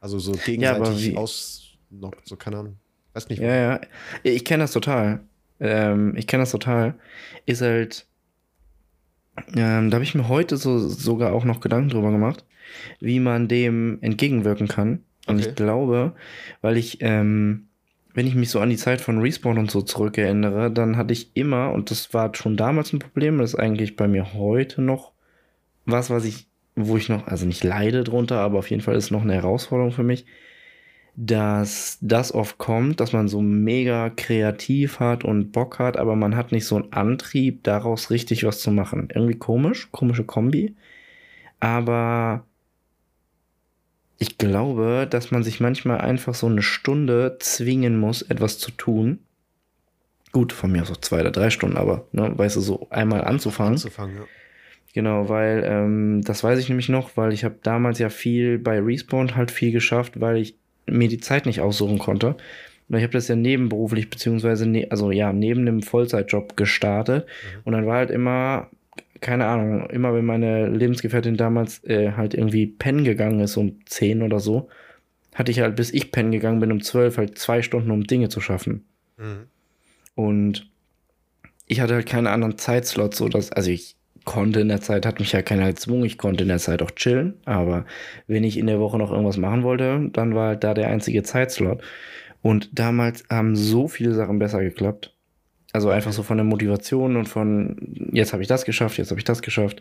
[0.00, 2.76] Also so gegenseitig ja, auslockt, so keine Ahnung.
[3.14, 3.40] Weiß nicht.
[3.40, 3.80] Ja, ja.
[4.22, 5.20] Ich kenne das total.
[5.60, 6.94] Ähm, ich kenne das total.
[7.46, 8.08] Ist halt
[9.54, 12.44] ähm, da habe ich mir heute so sogar auch noch Gedanken drüber gemacht,
[13.00, 15.04] wie man dem entgegenwirken kann.
[15.26, 15.48] Und okay.
[15.48, 16.14] ich glaube,
[16.60, 17.68] weil ich, ähm,
[18.14, 21.30] wenn ich mich so an die Zeit von Respawn und so zurückerinnere, dann hatte ich
[21.34, 25.12] immer, und das war schon damals ein Problem, das ist eigentlich bei mir heute noch
[25.84, 26.48] was, was ich,
[26.86, 29.92] wo ich noch, also nicht leide drunter, aber auf jeden Fall ist noch eine Herausforderung
[29.92, 30.24] für mich,
[31.16, 36.36] dass das oft kommt, dass man so mega kreativ hat und Bock hat, aber man
[36.36, 39.08] hat nicht so einen Antrieb, daraus richtig was zu machen.
[39.12, 40.76] Irgendwie komisch, komische Kombi.
[41.58, 42.44] Aber
[44.18, 49.18] ich glaube, dass man sich manchmal einfach so eine Stunde zwingen muss, etwas zu tun.
[50.30, 53.24] Gut, von mir aus auch zwei oder drei Stunden, aber, ne, weißt du, so einmal
[53.24, 53.72] anzufangen.
[53.72, 54.22] Anzufangen, ja.
[54.94, 58.80] Genau, weil ähm, das weiß ich nämlich noch, weil ich habe damals ja viel bei
[58.80, 62.36] Respawn halt viel geschafft, weil ich mir die Zeit nicht aussuchen konnte.
[62.88, 67.26] Weil ich habe das ja nebenberuflich, beziehungsweise, ne, also ja, neben dem Vollzeitjob gestartet.
[67.26, 67.60] Mhm.
[67.64, 68.70] Und dann war halt immer,
[69.20, 74.22] keine Ahnung, immer wenn meine Lebensgefährtin damals äh, halt irgendwie pennen gegangen ist um 10
[74.22, 74.68] oder so,
[75.34, 78.30] hatte ich halt, bis ich pennen gegangen bin um 12, halt zwei Stunden, um Dinge
[78.30, 78.86] zu schaffen.
[79.18, 79.46] Mhm.
[80.14, 80.70] Und
[81.66, 83.97] ich hatte halt keine anderen Zeitslots, so dass, also ich
[84.28, 86.90] konnte in der Zeit, hat mich ja keiner gezwungen, ich konnte in der Zeit auch
[86.90, 87.86] chillen, aber
[88.26, 91.22] wenn ich in der Woche noch irgendwas machen wollte, dann war halt da der einzige
[91.22, 91.80] Zeitslot.
[92.42, 95.14] Und damals haben so viele Sachen besser geklappt.
[95.72, 99.18] Also einfach so von der Motivation und von jetzt habe ich das geschafft, jetzt habe
[99.18, 99.80] ich das geschafft.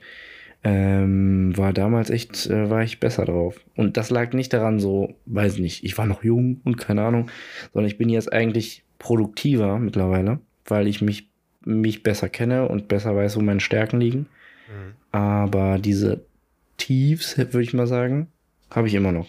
[0.64, 3.60] Ähm, war damals echt, äh, war ich besser drauf.
[3.76, 7.30] Und das lag nicht daran, so, weiß nicht, ich war noch jung und keine Ahnung,
[7.74, 11.28] sondern ich bin jetzt eigentlich produktiver mittlerweile, weil ich mich,
[11.66, 14.28] mich besser kenne und besser weiß, wo meine Stärken liegen.
[14.68, 14.94] Mhm.
[15.12, 16.26] Aber diese
[16.78, 18.32] Tiefs, würde ich mal sagen,
[18.70, 19.28] habe ich immer noch.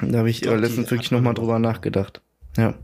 [0.00, 2.20] Da habe ich glaub, letztens wirklich nochmal drüber nachgedacht.
[2.56, 2.74] Ja.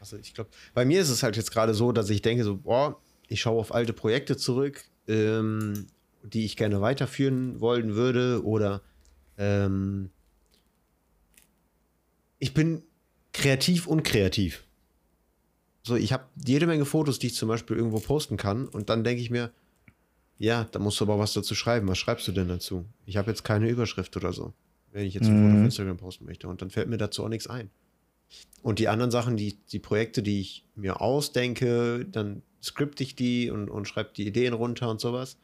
[0.00, 2.56] Also ich glaube, bei mir ist es halt jetzt gerade so, dass ich denke so,
[2.56, 5.86] boah, ich schaue auf alte Projekte zurück, ähm,
[6.22, 8.82] die ich gerne weiterführen wollen würde oder
[9.38, 10.10] ähm,
[12.38, 12.82] ich bin
[13.32, 14.64] kreativ und kreativ.
[15.82, 19.04] So, ich habe jede Menge Fotos, die ich zum Beispiel irgendwo posten kann und dann
[19.04, 19.50] denke ich mir,
[20.40, 21.86] ja, da musst du aber was dazu schreiben.
[21.86, 22.86] Was schreibst du denn dazu?
[23.04, 24.54] Ich habe jetzt keine Überschrift oder so,
[24.90, 25.64] wenn ich jetzt ein Foto auf mhm.
[25.66, 26.48] Instagram posten möchte.
[26.48, 27.68] Und dann fällt mir dazu auch nichts ein.
[28.62, 33.50] Und die anderen Sachen, die, die Projekte, die ich mir ausdenke, dann skripte ich die
[33.50, 35.36] und, und schreibe die Ideen runter und sowas.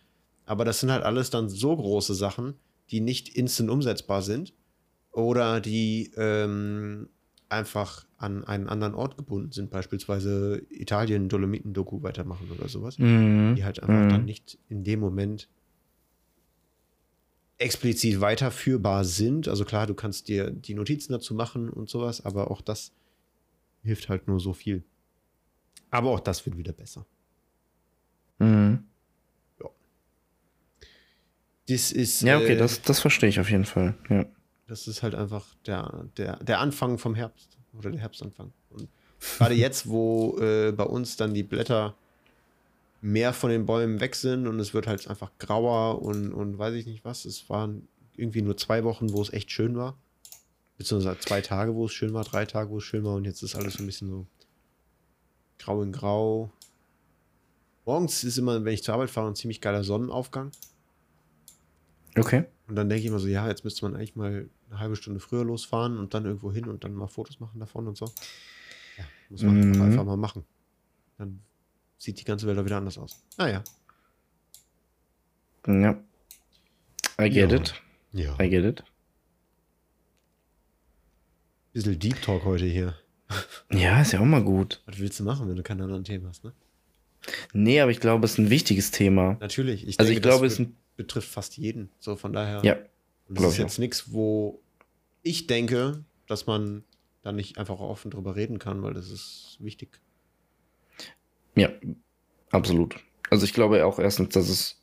[0.46, 2.54] Aber das sind halt alles dann so große Sachen,
[2.90, 4.54] die nicht instant umsetzbar sind
[5.12, 7.10] oder die ähm,
[7.50, 13.54] einfach an einen anderen Ort gebunden sind, beispielsweise Italien Dolomiten-Doku weitermachen oder sowas, Mhm.
[13.56, 14.08] die halt einfach Mhm.
[14.08, 15.48] dann nicht in dem Moment
[17.58, 19.48] explizit weiterführbar sind.
[19.48, 22.92] Also klar, du kannst dir die Notizen dazu machen und sowas, aber auch das
[23.82, 24.82] hilft halt nur so viel.
[25.90, 27.06] Aber auch das wird wieder besser.
[28.38, 28.84] Mhm.
[31.68, 33.94] Das ist, Ja, okay, äh, das, das verstehe ich auf jeden Fall.
[34.08, 34.24] Ja.
[34.68, 38.52] das ist halt einfach der, der, der Anfang vom Herbst oder der Herbstanfang.
[38.70, 38.88] Und
[39.38, 41.94] gerade jetzt, wo äh, bei uns dann die Blätter
[43.00, 46.74] mehr von den Bäumen weg sind und es wird halt einfach grauer und, und weiß
[46.74, 47.24] ich nicht was.
[47.24, 47.86] Es waren
[48.16, 49.96] irgendwie nur zwei Wochen, wo es echt schön war.
[50.78, 53.42] Beziehungsweise zwei Tage, wo es schön war, drei Tage, wo es schön war und jetzt
[53.42, 54.26] ist alles so ein bisschen so
[55.58, 56.50] grau in grau.
[57.84, 60.50] Morgens ist immer, wenn ich zur Arbeit fahre, ein ziemlich geiler Sonnenaufgang.
[62.16, 62.44] Okay.
[62.68, 65.20] Und dann denke ich immer so, ja, jetzt müsste man eigentlich mal eine halbe Stunde
[65.20, 68.06] früher losfahren und dann irgendwo hin und dann mal Fotos machen davon und so.
[68.96, 69.82] Ja, muss man Mhm.
[69.82, 70.44] einfach mal machen.
[71.18, 71.40] Dann
[71.98, 73.22] sieht die ganze Welt auch wieder anders aus.
[73.36, 73.64] Ah ja.
[75.66, 76.00] Ja.
[77.20, 77.56] I get Ja.
[77.58, 77.82] it.
[78.12, 78.34] Ja.
[78.40, 78.84] I get it.
[81.72, 82.94] Bisschen Deep Talk heute hier.
[83.70, 84.82] Ja, ist ja auch mal gut.
[84.86, 86.52] Was willst du machen, wenn du keine anderen Themen hast, ne?
[87.52, 89.36] Nee, aber ich glaube, es ist ein wichtiges Thema.
[89.40, 89.86] Natürlich.
[89.86, 90.60] Ich Also denke, ich glaube, es
[90.96, 91.90] betrifft fast jeden.
[91.98, 92.62] So von daher.
[92.64, 92.76] Ja.
[93.28, 94.60] Und das ist jetzt nichts, wo
[95.22, 96.84] ich denke, dass man
[97.22, 100.00] da nicht einfach offen drüber reden kann, weil das ist wichtig.
[101.56, 101.70] Ja,
[102.50, 102.96] absolut.
[103.30, 104.80] Also ich glaube auch erstens, dass es,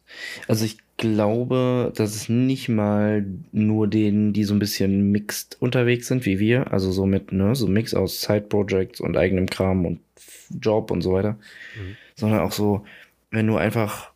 [0.49, 6.07] also ich glaube, dass es nicht mal nur denen, die so ein bisschen mixed unterwegs
[6.07, 10.01] sind, wie wir, also so mit, ne, so Mix aus Side-Projects und eigenem Kram und
[10.49, 11.39] Job und so weiter,
[11.77, 11.95] Mhm.
[12.15, 12.85] Sondern auch so,
[13.31, 14.11] wenn du einfach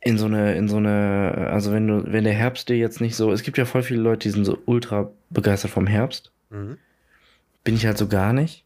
[0.00, 3.16] in so eine, in so eine, also wenn du, wenn der Herbst dir jetzt nicht
[3.16, 6.30] so, es gibt ja voll viele Leute, die sind so ultra begeistert vom Herbst.
[6.50, 6.78] Mhm.
[7.64, 8.64] Bin ich halt so gar nicht.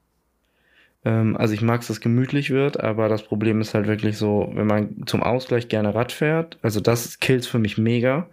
[1.05, 4.19] Ähm, also ich mag es, dass es gemütlich wird, aber das Problem ist halt wirklich
[4.19, 8.27] so, wenn man zum Ausgleich gerne Rad fährt, also das kills für mich mega,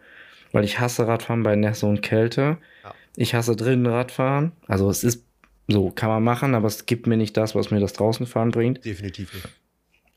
[0.52, 2.58] weil ich hasse Radfahren bei Nässe und Kälte.
[2.84, 2.94] Ja.
[3.16, 4.52] Ich hasse drinnen Radfahren.
[4.68, 5.24] Also es ist
[5.68, 8.86] so, kann man machen, aber es gibt mir nicht das, was mir das Draußenfahren bringt.
[8.86, 9.48] Definitiv nicht.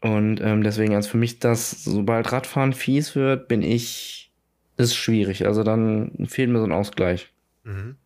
[0.00, 4.32] Und ähm, deswegen, als für mich das, sobald Radfahren fies wird, bin ich,
[4.76, 5.46] ist schwierig.
[5.46, 7.32] Also dann fehlt mir so ein Ausgleich.
[7.64, 7.96] Mhm.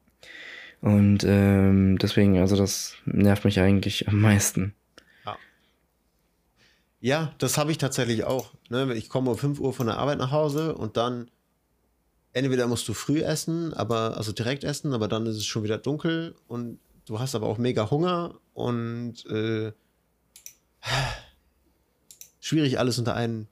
[0.80, 4.74] Und ähm, deswegen, also das nervt mich eigentlich am meisten.
[7.04, 8.54] Ja, das habe ich tatsächlich auch.
[8.70, 8.94] Ne?
[8.94, 11.30] Ich komme um 5 Uhr von der Arbeit nach Hause und dann
[12.32, 15.76] entweder musst du früh essen, aber also direkt essen, aber dann ist es schon wieder
[15.76, 19.72] dunkel und du hast aber auch mega Hunger und äh,
[22.40, 23.48] schwierig alles unter einen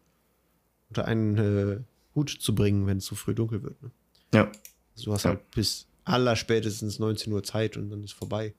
[0.90, 1.80] unter einen äh,
[2.14, 3.82] Hut zu bringen, wenn es zu früh dunkel wird.
[3.82, 3.90] Ne?
[4.34, 4.52] Ja.
[4.94, 5.30] Also du hast Ja.
[5.30, 8.52] halt bis allerspätestens 19 Uhr Zeit und dann ist vorbei.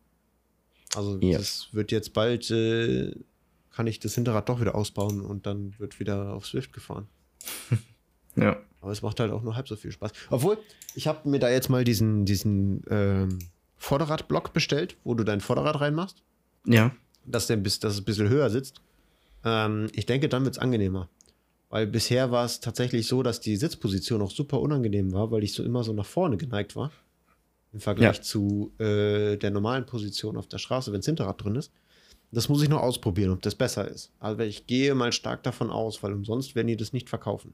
[0.95, 3.13] Also das wird jetzt bald, äh,
[3.71, 7.07] kann ich das Hinterrad doch wieder ausbauen und dann wird wieder auf Swift gefahren.
[8.35, 8.59] Ja.
[8.81, 10.11] Aber es macht halt auch nur halb so viel Spaß.
[10.31, 10.57] Obwohl,
[10.95, 13.37] ich habe mir da jetzt mal diesen, diesen ähm,
[13.83, 16.23] Vorderradblock bestellt, wo du dein Vorderrad reinmachst,
[16.65, 16.91] Ja.
[17.25, 18.81] dass, der, dass es ein bisschen höher sitzt.
[19.43, 21.09] Ähm, ich denke, dann wird es angenehmer.
[21.69, 25.53] Weil bisher war es tatsächlich so, dass die Sitzposition auch super unangenehm war, weil ich
[25.53, 26.91] so immer so nach vorne geneigt war.
[27.73, 28.21] Im Vergleich Ja.
[28.21, 31.71] zu äh, der normalen Position auf der Straße, wenn das Hinterrad drin ist.
[32.31, 34.11] Das muss ich noch ausprobieren, ob das besser ist.
[34.19, 37.53] Aber ich gehe mal stark davon aus, weil umsonst werden die das nicht verkaufen.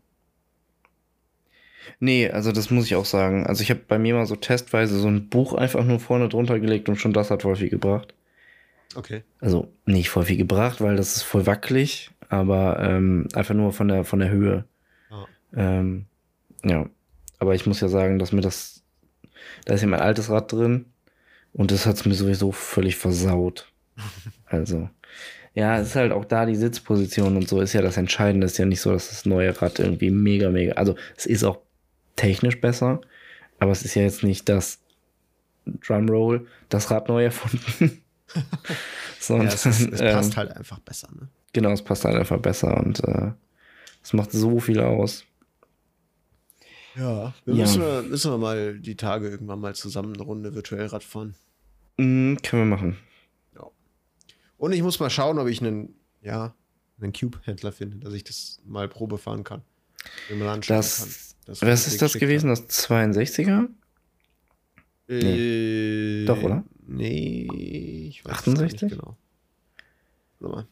[1.99, 3.45] Nee, also das muss ich auch sagen.
[3.45, 6.59] Also ich habe bei mir mal so testweise so ein Buch einfach nur vorne drunter
[6.59, 8.13] gelegt und schon das hat voll viel gebracht.
[8.95, 9.23] Okay.
[9.39, 13.87] Also nicht voll viel gebracht, weil das ist voll wackelig, aber ähm, einfach nur von
[13.87, 14.65] der von der Höhe.
[15.11, 15.27] Ja.
[15.55, 16.05] Ähm,
[16.63, 16.89] ja.
[17.37, 18.83] Aber ich muss ja sagen, dass mir das,
[19.65, 20.85] da ist ja mein altes Rad drin
[21.53, 23.71] und das hat es mir sowieso völlig versaut.
[24.51, 24.89] Also,
[25.53, 28.45] ja, es ist halt auch da die Sitzposition und so ist ja das Entscheidende.
[28.45, 31.43] Es ist ja nicht so, dass das neue Rad irgendwie mega, mega, also es ist
[31.43, 31.59] auch
[32.19, 33.01] technisch besser,
[33.59, 34.79] aber es ist ja jetzt nicht das
[35.65, 38.01] Drumroll, das Rad neu erfunden.
[39.19, 41.09] Sondern, Ja, es, ist, es ähm, passt halt einfach besser.
[41.13, 41.29] Ne?
[41.53, 43.31] Genau, es passt halt einfach besser und äh,
[44.03, 45.25] es macht so viel aus.
[46.95, 47.33] Ja.
[47.45, 47.61] Wir Ja.
[47.61, 51.35] Müssen, wir, müssen wir mal die Tage irgendwann mal zusammen eine Runde virtuell Rad fahren.
[51.97, 52.97] Mm, können wir machen.
[54.57, 56.53] Und ich muss mal schauen, ob ich einen, ja,
[56.99, 59.61] einen Cube-Händler finde, dass ich das mal Probe fahren kann.
[60.27, 61.07] Wenn man anschauen Das, kann.
[61.49, 62.49] Das was ist das gewesen?
[62.49, 63.67] Das 62er?
[65.07, 66.63] Äh, Doch, oder?
[66.85, 67.47] Nee,
[68.09, 68.81] ich weiß es gar 68?
[68.83, 69.17] nicht genau.
[70.39, 70.67] Warte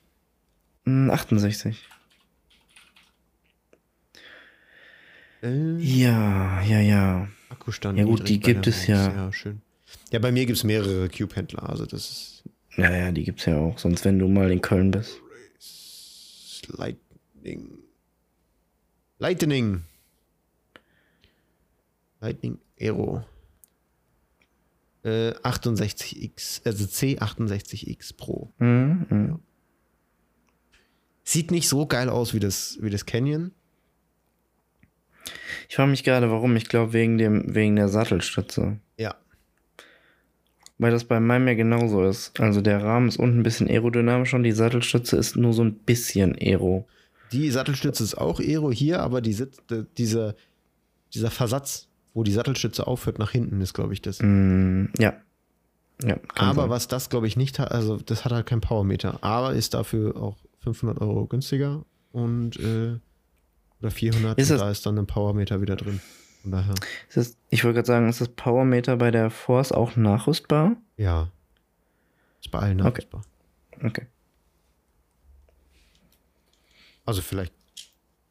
[0.86, 1.04] mal.
[1.06, 1.84] Mm, 68.
[5.42, 7.28] Äh, Ja, ja, ja.
[7.50, 7.98] Akkustand.
[7.98, 9.12] Ja gut, die gibt es ja.
[9.12, 9.62] Ja, schön.
[10.12, 12.44] Ja, bei mir gibt es mehrere Cube-Händler, also das ist.
[12.76, 13.80] Ja, ja, die gibt es ja auch.
[13.80, 15.20] Sonst, wenn du mal in Köln bist.
[16.68, 17.80] Lightning.
[19.18, 19.84] Lightning.
[22.20, 23.24] Lightning Aero.
[25.04, 28.52] Äh, 68X, also C68X Pro.
[28.60, 29.40] Mhm, mhm.
[31.24, 33.52] Sieht nicht so geil aus wie das, wie das Canyon.
[35.70, 36.56] Ich frage mich gerade, warum.
[36.56, 38.80] Ich glaube, wegen, dem, wegen der Sattelstütze.
[38.98, 39.16] Ja.
[40.78, 42.40] Weil das bei meinem ja genauso ist.
[42.40, 45.74] Also der Rahmen ist unten ein bisschen aerodynamisch und die Sattelstütze ist nur so ein
[45.74, 46.88] bisschen aero.
[47.32, 50.36] Die Sattelstütze ist auch Aero hier, aber die Sitz, äh, dieser,
[51.14, 51.87] dieser Versatz,
[52.18, 54.18] wo die Sattelstütze aufhört nach hinten, ist, glaube ich, das.
[54.22, 55.14] Mm, ja.
[56.04, 56.70] Ja, aber sein.
[56.72, 60.16] was das, glaube ich, nicht hat, also das hat halt kein Powermeter, aber ist dafür
[60.18, 62.98] auch 500 Euro günstiger und äh,
[63.80, 66.02] oder 400 Ist und da ist dann ein Powermeter wieder drin.
[66.42, 66.74] Von daher,
[67.14, 70.76] das, ich wollte gerade sagen, ist das Powermeter bei der Force auch nachrüstbar?
[70.98, 71.32] ja.
[72.42, 72.90] Ist bei allen Okay.
[72.90, 73.22] nachrüstbar.
[73.84, 74.06] Okay.
[77.06, 77.54] Also vielleicht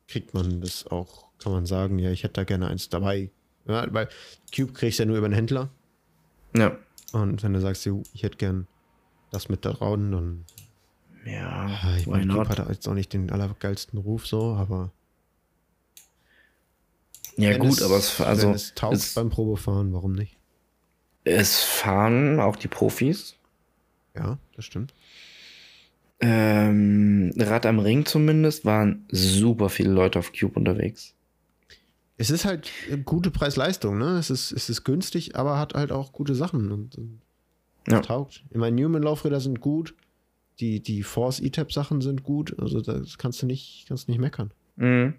[0.09, 3.31] kriegt man das auch, kann man sagen, ja, ich hätte da gerne eins dabei.
[3.67, 4.09] Ja, weil
[4.55, 5.71] Cube kriegst du ja nur über einen Händler.
[6.57, 6.77] Ja.
[7.13, 8.67] Und wenn du sagst, ich hätte gern
[9.31, 10.45] das mit da drauf, dann.
[11.25, 14.93] Ja, Ja, ich meine, Cube hat jetzt auch nicht den allergeilsten Ruf so, aber.
[17.37, 20.37] Ja, gut, es, aber es, also, wenn es taugt es, beim Probefahren, warum nicht?
[21.27, 23.35] es fahren auch die Profis.
[24.15, 24.95] Ja, das stimmt.
[26.21, 31.15] Ähm, Rad am Ring zumindest waren super viele Leute auf Cube unterwegs.
[32.19, 34.19] Es ist halt äh, gute Preis-Leistung, ne?
[34.19, 37.21] Es ist, es ist günstig, aber hat halt auch gute Sachen und, und
[37.89, 38.01] Ja.
[38.01, 38.45] taugt.
[38.51, 39.95] Ich meine, Newman-Laufräder sind gut,
[40.61, 44.51] die, die Force E-Tap-Sachen sind gut, also das kannst du nicht, kannst nicht meckern.
[44.77, 45.15] Mhm.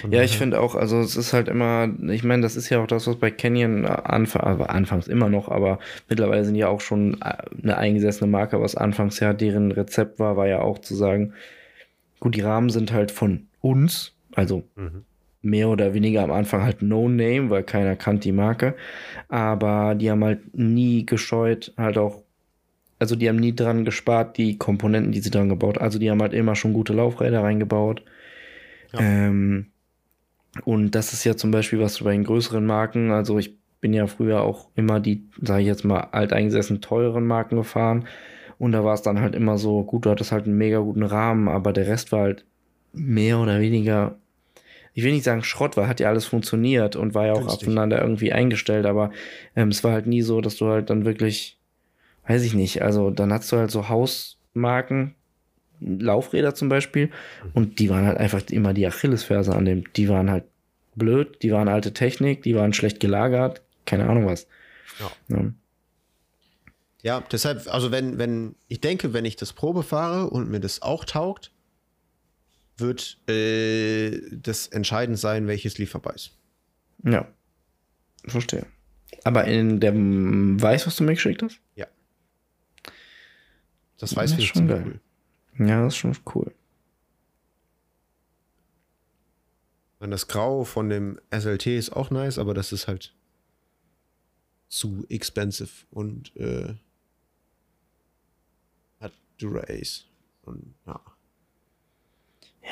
[0.00, 2.82] Von Ja, ich finde auch, also es ist halt immer, ich meine, das ist ja
[2.82, 6.80] auch das, was bei Canyon anf aber anfangs immer noch, aber mittlerweile sind ja auch
[6.80, 10.94] schon äh, eine eingesessene Marke, was anfangs ja deren Rezept war, war ja auch zu
[10.94, 11.34] sagen,
[12.20, 15.04] gut, die Rahmen sind halt von uns, also Mhm.
[15.46, 18.74] Mehr oder weniger am Anfang halt No Name, weil keiner kannte die Marke.
[19.28, 22.22] Aber die haben halt nie gescheut, halt auch,
[22.98, 25.78] also die haben nie dran gespart, die Komponenten, die sie dran gebaut.
[25.78, 28.02] Also die haben halt immer schon gute Laufräder reingebaut.
[28.92, 29.00] Ja.
[29.00, 29.66] Ähm,
[30.64, 33.10] und das ist ja zum Beispiel was bei den größeren Marken.
[33.10, 37.56] Also ich bin ja früher auch immer die, sage ich jetzt mal, alteingesessen teuren Marken
[37.56, 38.06] gefahren.
[38.58, 41.02] Und da war es dann halt immer so, gut, du hattest halt einen mega guten
[41.02, 42.46] Rahmen, aber der Rest war halt
[42.94, 44.16] mehr oder weniger,
[44.96, 47.68] ich will nicht sagen Schrott, weil hat ja alles funktioniert und war ja auch Günstig.
[47.68, 49.10] aufeinander irgendwie eingestellt, aber
[49.54, 51.58] ähm, es war halt nie so, dass du halt dann wirklich,
[52.26, 55.14] weiß ich nicht, also dann hast du halt so Hausmarken,
[55.80, 57.10] Laufräder zum Beispiel,
[57.52, 60.44] und die waren halt einfach immer die Achillesferse an dem, die waren halt
[60.94, 64.46] blöd, die waren alte Technik, die waren schlecht gelagert, keine Ahnung was.
[64.98, 65.36] Ja.
[65.36, 65.44] Ja.
[67.02, 70.80] Ja, deshalb, also wenn, wenn, ich denke, wenn ich das Probe fahre und mir das
[70.80, 71.52] auch taugt,
[72.78, 76.36] wird äh, das entscheidend sein, welches lieferbar ist.
[77.04, 77.26] Ja.
[78.26, 78.66] Verstehe.
[79.24, 81.60] Aber in dem Weiß, was du mir geschickt hast?
[83.98, 85.00] Das weiß Ja, ich schon geil.
[85.58, 85.66] cool.
[85.66, 86.54] Ja, das ist schon cool.
[89.98, 93.14] Und das Grau von dem SLT ist auch nice, aber das ist halt
[94.68, 96.74] zu expensive und äh,
[99.00, 100.04] hat Dura-Ace.
[100.42, 101.00] Und ja.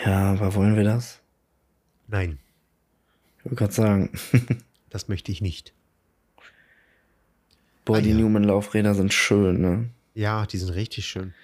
[0.04, 1.20] Ja, aber wollen wir das?
[2.08, 2.38] Nein,
[3.38, 4.10] Ich wollte gerade sagen,
[4.90, 5.72] das möchte ich nicht.
[7.84, 8.16] boah, Ah, die ja.
[8.16, 9.90] Newman-Laufräder sind schön, ne?
[10.14, 11.34] Ja, die sind richtig schön.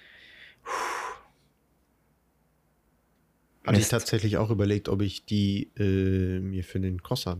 [3.65, 7.39] Hatte ich tatsächlich auch überlegt, ob ich die äh, mir für den Crosser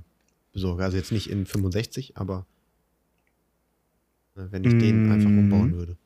[0.54, 0.84] besorge.
[0.84, 2.45] Also jetzt nicht in 65, aber
[4.36, 5.12] äh, wenn ich den Mm.
[5.12, 5.97] einfach umbauen würde.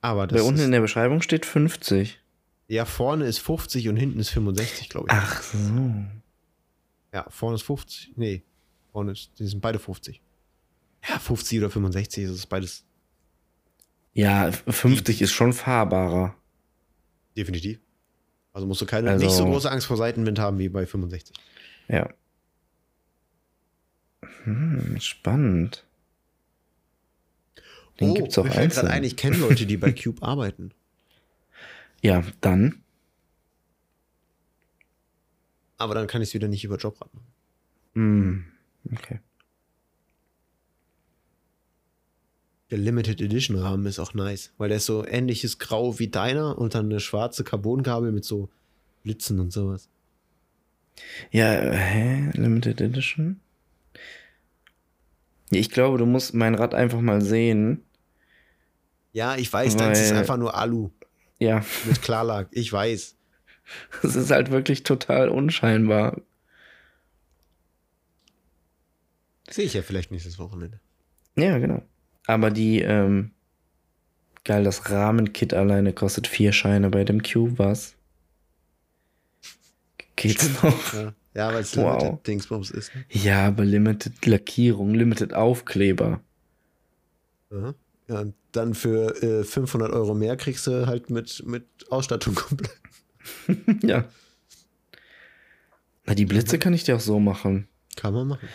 [0.00, 2.18] Aber das Bei unten in der Beschreibung steht 50.
[2.68, 5.12] ja, vorne ist 50 und hinten ist 65, glaube ich.
[5.16, 5.58] Ach so.
[7.12, 8.12] Ja, vorne ist 50.
[8.16, 8.42] Nee,
[8.92, 10.20] vorne ist, die sind beide 50.
[11.08, 12.84] Ja, 50 oder 65 ist es beides
[14.12, 16.34] Ja, 50 ist schon fahrbarer.
[17.36, 17.78] definitiv.
[18.52, 21.34] Also musst du keine, Also- nicht so große Angst vor Seitenwind haben wie bei 65.
[21.88, 22.08] Ja.
[24.44, 25.84] Hm, spannend.
[28.00, 30.72] Den gibt's auch Oh, mir fällt gerade ein, ich kenne Leute, die bei Cube arbeiten.
[32.02, 32.82] Ja, dann.
[35.76, 37.26] Aber dann kann ich es wieder nicht über Jobrad machen.
[37.94, 38.44] Hm,
[38.92, 39.20] okay.
[42.70, 46.58] Der Limited Edition Rahmen ist auch nice, weil der ist so ähnliches Grau wie deiner
[46.58, 48.50] und dann eine schwarze Carbongabel mit so
[49.04, 49.88] Blitzen und sowas.
[51.30, 52.30] Ja, hä?
[52.34, 53.40] Limited Edition?
[55.50, 57.84] Ich glaube, du musst mein Rad einfach mal sehen.
[59.12, 60.90] Ja, ich weiß, das ist einfach nur Alu.
[61.38, 61.64] Ja.
[61.86, 63.16] Mit Klarlack, ich weiß.
[64.02, 66.20] Es ist halt wirklich total unscheinbar.
[69.50, 70.80] Sehe ich ja vielleicht nächstes Wochenende.
[71.36, 71.82] Ja, genau.
[72.26, 73.32] Aber die, ähm,
[74.44, 77.94] geil, das Rahmenkit alleine kostet vier Scheine bei dem Cube, was?
[80.16, 80.94] Geht's noch?
[80.94, 82.02] Ja, ja weil es Wow.
[82.02, 82.94] Limited Dingsbums ist.
[82.94, 83.04] Ne?
[83.10, 86.20] Ja, aber Limited Lackierung, Limited Aufkleber.
[87.50, 87.74] Ja.
[88.08, 92.78] Ja, und dann für äh, 500 Euro mehr kriegst du halt mit, mit Ausstattung komplett.
[93.82, 94.04] ja.
[96.06, 97.68] Na, die Blitze kann ich dir auch so machen.
[97.96, 98.48] Kann man machen.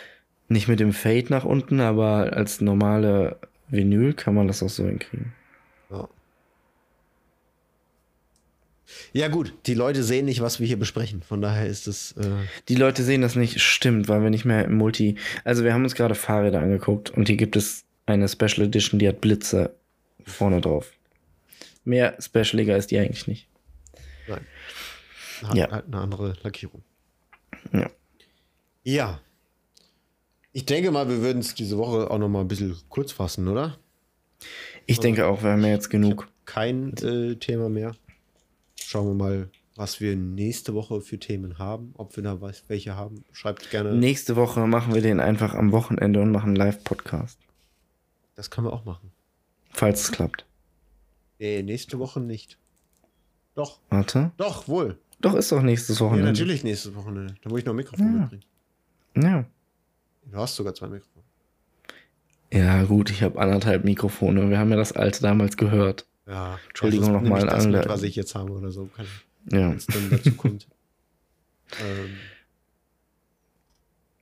[0.48, 3.38] Nicht mit dem Fade nach unten, aber als normale
[3.68, 5.32] Vinyl kann man das auch so hinkriegen.
[5.90, 6.08] Ja.
[9.12, 11.22] Ja, gut, die Leute sehen nicht, was wir hier besprechen.
[11.22, 12.12] Von daher ist es.
[12.12, 12.30] Äh,
[12.68, 15.16] Die Leute sehen das nicht, stimmt, weil wir nicht mehr im Multi.
[15.44, 19.08] Also, wir haben uns gerade Fahrräder angeguckt und hier gibt es eine Special Edition, die
[19.08, 19.74] hat Blitze
[20.24, 20.92] vorne drauf.
[21.84, 23.48] Mehr specialiger ist die eigentlich nicht.
[24.28, 24.46] nein.
[25.42, 25.70] Hat Ja.
[25.70, 26.82] halt eine andere Lackierung.
[27.72, 27.90] Ja.
[28.84, 29.20] Ja.
[30.52, 33.48] Ich denke mal, wir würden es diese Woche auch noch mal ein bisschen kurz fassen,
[33.48, 33.76] oder?
[34.86, 36.28] Ich denke auch, wir haben ja jetzt genug.
[36.44, 37.96] Kein äh, Thema mehr.
[38.78, 41.92] Schauen wir mal, was wir nächste Woche für Themen haben.
[41.96, 42.38] Ob wir da
[42.68, 43.24] welche haben.
[43.32, 43.94] Schreibt gerne.
[43.94, 47.38] Nächste Woche machen wir den einfach am Wochenende und machen einen Live-Podcast.
[48.34, 49.10] Das können wir auch machen.
[49.70, 50.44] Falls es klappt.
[51.38, 52.58] Nee, nächste Woche nicht.
[53.54, 54.32] Doch, Warte.
[54.36, 54.98] doch, wohl.
[55.20, 56.30] Doch, ist doch nächstes Ja, Wochenende.
[56.32, 57.34] natürlich nächste Wochenende.
[57.42, 58.20] Da muss ich noch ein Mikrofon Ja.
[58.20, 58.44] mitbringen.
[59.16, 59.44] Ja.
[60.30, 61.24] Du hast sogar zwei Mikrofone.
[62.52, 64.48] Ja, gut, ich habe anderthalb Mikrofone.
[64.50, 66.06] Wir haben ja das alte damals gehört.
[66.26, 66.58] Ja.
[66.68, 69.06] Entschuldigung nochmal an alle- was ich jetzt habe oder so, kann
[69.50, 69.70] Ja.
[69.70, 70.66] wenn es dann dazu kommt.
[71.80, 72.16] ähm.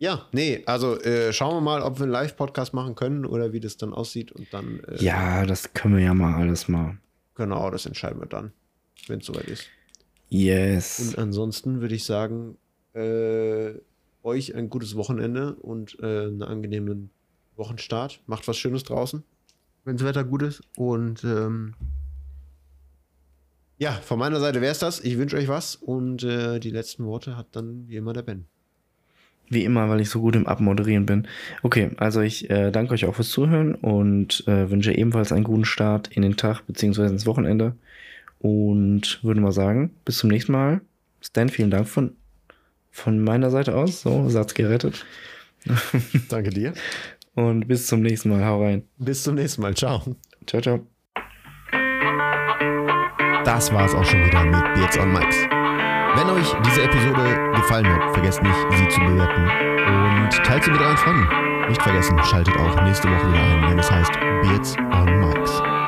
[0.02, 3.60] Ja, nee, also äh, schauen wir mal, ob wir einen Live-Podcast machen können oder wie
[3.60, 4.80] das dann aussieht und dann.
[4.80, 6.98] Äh, Ja, das können wir ja mal alles mal.
[7.36, 8.50] Genau, das entscheiden wir dann,
[9.06, 9.68] wenn es soweit ist.
[10.28, 10.98] Yes.
[10.98, 12.56] Und ansonsten würde ich sagen,
[12.94, 13.74] äh,
[14.24, 17.10] euch ein gutes Wochenende und äh, einen angenehmen
[17.54, 18.22] Wochenstart.
[18.26, 19.22] Macht was Schönes draußen,
[19.84, 20.62] wenn das Wetter gut ist.
[20.76, 21.74] Und ähm,
[23.78, 24.98] ja, von meiner Seite wäre es das.
[24.98, 28.46] Ich wünsche euch was und äh, die letzten Worte hat dann wie immer der Ben.
[29.48, 31.28] Wie immer, weil ich so gut im Abmoderieren bin.
[31.62, 35.66] Okay, also ich äh, danke euch auch fürs Zuhören und äh, wünsche ebenfalls einen guten
[35.66, 37.74] Start in den Tag beziehungsweise ins Wochenende.
[38.38, 40.80] Und würde mal sagen, bis zum nächsten Mal.
[41.20, 42.16] Stan, vielen Dank von,
[42.90, 44.02] von meiner Seite aus.
[44.02, 45.04] So, Satz gerettet.
[46.28, 46.72] Danke dir.
[47.34, 48.44] Und bis zum nächsten Mal.
[48.44, 48.82] Hau rein.
[48.98, 49.74] Bis zum nächsten Mal.
[49.74, 50.16] Ciao.
[50.46, 50.86] Ciao, ciao.
[53.44, 55.61] Das war es auch schon wieder mit Beards on Mics.
[56.14, 60.80] Wenn euch diese Episode gefallen hat, vergesst nicht, sie zu bewerten und teilt sie mit
[60.80, 61.26] euren Freunden.
[61.68, 65.81] Nicht vergessen, schaltet auch nächste Woche wieder ein, wenn es heißt Beards on Mics.